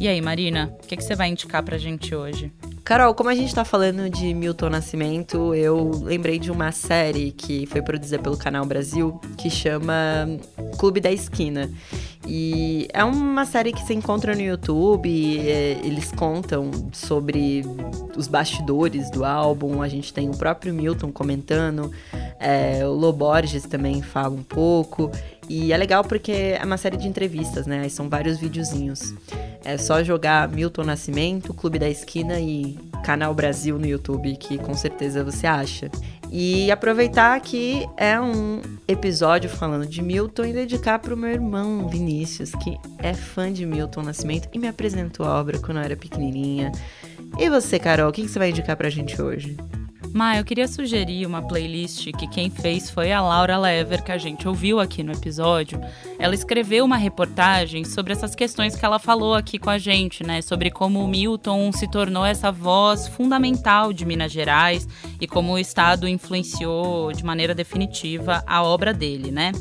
E 0.01 0.07
aí, 0.07 0.21
Marina, 0.21 0.69
o 0.83 0.85
que, 0.85 0.97
que 0.97 1.03
você 1.03 1.15
vai 1.15 1.29
indicar 1.29 1.63
pra 1.63 1.77
gente 1.77 2.13
hoje? 2.13 2.51
Carol, 2.89 3.13
como 3.13 3.29
a 3.29 3.35
gente 3.35 3.53
tá 3.53 3.63
falando 3.63 4.09
de 4.09 4.33
Milton 4.33 4.71
Nascimento, 4.71 5.53
eu 5.53 5.91
lembrei 6.01 6.39
de 6.39 6.49
uma 6.49 6.71
série 6.71 7.31
que 7.31 7.67
foi 7.67 7.83
produzida 7.83 8.17
pelo 8.17 8.35
Canal 8.35 8.65
Brasil 8.65 9.21
que 9.37 9.47
chama 9.47 9.93
Clube 10.79 10.99
da 10.99 11.11
Esquina. 11.11 11.69
E 12.27 12.87
é 12.91 13.03
uma 13.03 13.45
série 13.45 13.71
que 13.73 13.81
se 13.83 13.93
encontra 13.93 14.33
no 14.33 14.41
YouTube, 14.41 15.39
é, 15.39 15.79
eles 15.83 16.11
contam 16.11 16.71
sobre 16.91 17.61
os 18.17 18.27
bastidores 18.27 19.11
do 19.11 19.23
álbum, 19.23 19.83
a 19.83 19.87
gente 19.87 20.11
tem 20.11 20.27
o 20.27 20.35
próprio 20.35 20.73
Milton 20.73 21.11
comentando, 21.11 21.91
é, 22.39 22.83
o 22.87 22.91
Loborges 22.91 23.67
também 23.67 24.01
fala 24.01 24.33
um 24.33 24.41
pouco, 24.43 25.11
e 25.49 25.73
é 25.73 25.77
legal 25.77 26.03
porque 26.03 26.31
é 26.31 26.63
uma 26.63 26.77
série 26.77 26.95
de 26.95 27.07
entrevistas, 27.07 27.65
né? 27.65 27.81
Aí 27.81 27.89
são 27.89 28.07
vários 28.07 28.37
videozinhos. 28.37 29.15
É 29.65 29.77
só 29.77 30.03
jogar 30.03 30.47
Milton 30.47 30.83
Nascimento, 30.83 31.53
Clube 31.53 31.79
da 31.79 31.89
Esquina 31.89 32.39
e 32.39 32.77
Canal 33.03 33.33
Brasil 33.33 33.79
no 33.79 33.85
YouTube, 33.85 34.35
que 34.37 34.59
com 34.59 34.75
certeza 34.75 35.23
você 35.23 35.47
acha. 35.47 35.89
E 36.31 36.69
aproveitar 36.69 37.39
que 37.41 37.89
é 37.97 38.21
um 38.21 38.61
episódio 38.87 39.49
falando 39.49 39.87
de 39.87 40.01
Milton 40.01 40.45
e 40.45 40.53
dedicar 40.53 40.99
para 40.99 41.13
o 41.13 41.17
meu 41.17 41.31
irmão 41.31 41.87
Vinícius, 41.89 42.51
que 42.51 42.77
é 42.99 43.15
fã 43.15 43.51
de 43.51 43.65
Milton 43.65 44.03
Nascimento 44.03 44.47
e 44.53 44.59
me 44.59 44.67
apresentou 44.67 45.25
a 45.25 45.39
obra 45.39 45.57
quando 45.57 45.77
eu 45.77 45.83
era 45.83 45.97
pequenininha. 45.97 46.71
E 47.39 47.49
você, 47.49 47.79
Carol, 47.79 48.09
o 48.09 48.13
que, 48.13 48.27
você 48.27 48.37
vai 48.37 48.51
indicar 48.51 48.77
pra 48.77 48.89
gente 48.89 49.19
hoje? 49.19 49.57
Ma, 50.13 50.37
eu 50.37 50.43
queria 50.43 50.67
sugerir 50.67 51.25
uma 51.25 51.41
playlist 51.41 52.11
que 52.17 52.27
quem 52.27 52.49
fez 52.49 52.89
foi 52.89 53.11
a 53.11 53.21
Laura 53.21 53.57
Lever, 53.57 54.03
que 54.03 54.11
a 54.11 54.17
gente 54.17 54.47
ouviu 54.47 54.79
aqui 54.79 55.03
no 55.03 55.11
episódio. 55.11 55.79
Ela 56.17 56.33
escreveu 56.33 56.83
uma 56.83 56.97
reportagem 56.97 57.85
sobre 57.85 58.13
essas 58.13 58.33
questões 58.33 58.75
que 58.75 58.83
ela 58.83 58.97
falou 58.97 59.35
aqui 59.35 59.59
com 59.59 59.69
a 59.69 59.77
gente, 59.77 60.23
né? 60.23 60.41
Sobre 60.41 60.71
como 60.71 61.03
o 61.03 61.07
Milton 61.07 61.71
se 61.71 61.89
tornou 61.89 62.25
essa 62.25 62.51
voz 62.51 63.07
fundamental 63.07 63.93
de 63.93 64.05
Minas 64.05 64.31
Gerais 64.31 64.87
e 65.21 65.27
como 65.27 65.53
o 65.53 65.59
Estado 65.59 66.07
influenciou 66.07 67.13
de 67.13 67.23
maneira 67.23 67.53
definitiva 67.53 68.43
a 68.47 68.63
obra 68.63 68.93
dele, 68.93 69.31
né? 69.31 69.51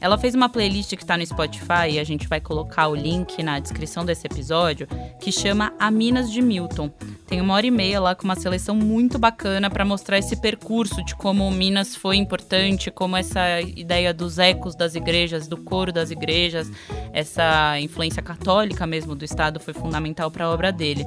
Ela 0.00 0.16
fez 0.16 0.34
uma 0.34 0.48
playlist 0.48 0.94
que 0.94 1.02
está 1.02 1.16
no 1.16 1.26
Spotify 1.26 1.90
e 1.90 1.98
a 1.98 2.04
gente 2.04 2.28
vai 2.28 2.40
colocar 2.40 2.88
o 2.88 2.94
link 2.94 3.42
na 3.42 3.58
descrição 3.58 4.04
desse 4.04 4.26
episódio, 4.26 4.86
que 5.20 5.32
chama 5.32 5.72
A 5.78 5.90
Minas 5.90 6.30
de 6.30 6.40
Milton. 6.40 6.90
Tem 7.26 7.40
uma 7.40 7.54
hora 7.54 7.66
e 7.66 7.70
meia 7.70 8.00
lá 8.00 8.14
com 8.14 8.24
uma 8.24 8.36
seleção 8.36 8.76
muito 8.76 9.18
bacana 9.18 9.68
para 9.68 9.84
mostrar 9.84 10.18
esse 10.18 10.36
percurso 10.36 11.04
de 11.04 11.14
como 11.16 11.50
Minas 11.50 11.96
foi 11.96 12.16
importante, 12.16 12.90
como 12.90 13.16
essa 13.16 13.60
ideia 13.60 14.14
dos 14.14 14.38
ecos 14.38 14.76
das 14.76 14.94
igrejas, 14.94 15.48
do 15.48 15.56
coro 15.56 15.92
das 15.92 16.10
igrejas, 16.10 16.70
essa 17.12 17.80
influência 17.80 18.22
católica 18.22 18.86
mesmo 18.86 19.14
do 19.14 19.24
Estado 19.24 19.58
foi 19.58 19.74
fundamental 19.74 20.30
para 20.30 20.44
a 20.44 20.50
obra 20.50 20.70
dele. 20.70 21.04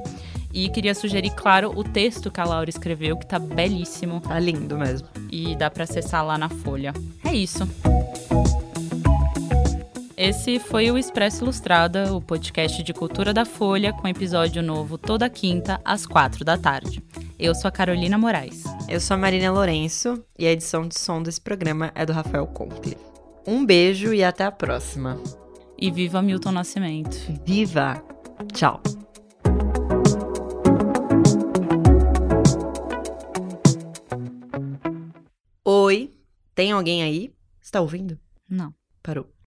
E 0.52 0.68
queria 0.68 0.94
sugerir, 0.94 1.30
claro, 1.30 1.72
o 1.76 1.84
texto 1.84 2.30
que 2.30 2.40
a 2.40 2.44
Laura 2.44 2.68
escreveu, 2.68 3.16
que 3.16 3.26
tá 3.26 3.38
belíssimo. 3.38 4.20
Tá 4.20 4.38
lindo 4.38 4.76
mesmo. 4.76 5.08
E 5.30 5.54
dá 5.54 5.70
para 5.70 5.84
acessar 5.84 6.24
lá 6.24 6.36
na 6.36 6.48
Folha. 6.48 6.92
É 7.24 7.32
isso. 7.32 7.68
Esse 10.22 10.58
foi 10.58 10.90
o 10.90 10.98
Expresso 10.98 11.44
Ilustrada, 11.44 12.14
o 12.14 12.20
podcast 12.20 12.82
de 12.82 12.92
cultura 12.92 13.32
da 13.32 13.46
Folha, 13.46 13.90
com 13.90 14.06
episódio 14.06 14.62
novo 14.62 14.98
toda 14.98 15.30
quinta, 15.30 15.80
às 15.82 16.04
quatro 16.04 16.44
da 16.44 16.58
tarde. 16.58 17.02
Eu 17.38 17.54
sou 17.54 17.68
a 17.68 17.72
Carolina 17.72 18.18
Moraes. 18.18 18.62
Eu 18.86 19.00
sou 19.00 19.14
a 19.14 19.18
Marina 19.18 19.50
Lourenço 19.50 20.22
e 20.38 20.46
a 20.46 20.52
edição 20.52 20.86
de 20.86 21.00
som 21.00 21.22
desse 21.22 21.40
programa 21.40 21.90
é 21.94 22.04
do 22.04 22.12
Rafael 22.12 22.46
Conkle. 22.46 22.98
Um 23.46 23.64
beijo 23.64 24.12
e 24.12 24.22
até 24.22 24.44
a 24.44 24.52
próxima. 24.52 25.18
E 25.78 25.90
viva 25.90 26.20
Milton 26.20 26.52
Nascimento. 26.52 27.16
Viva! 27.42 28.04
Tchau! 28.52 28.82
Oi, 35.64 36.10
tem 36.54 36.72
alguém 36.72 37.02
aí? 37.02 37.32
Está 37.58 37.80
ouvindo? 37.80 38.18
Não. 38.46 38.74
Parou. 39.02 39.30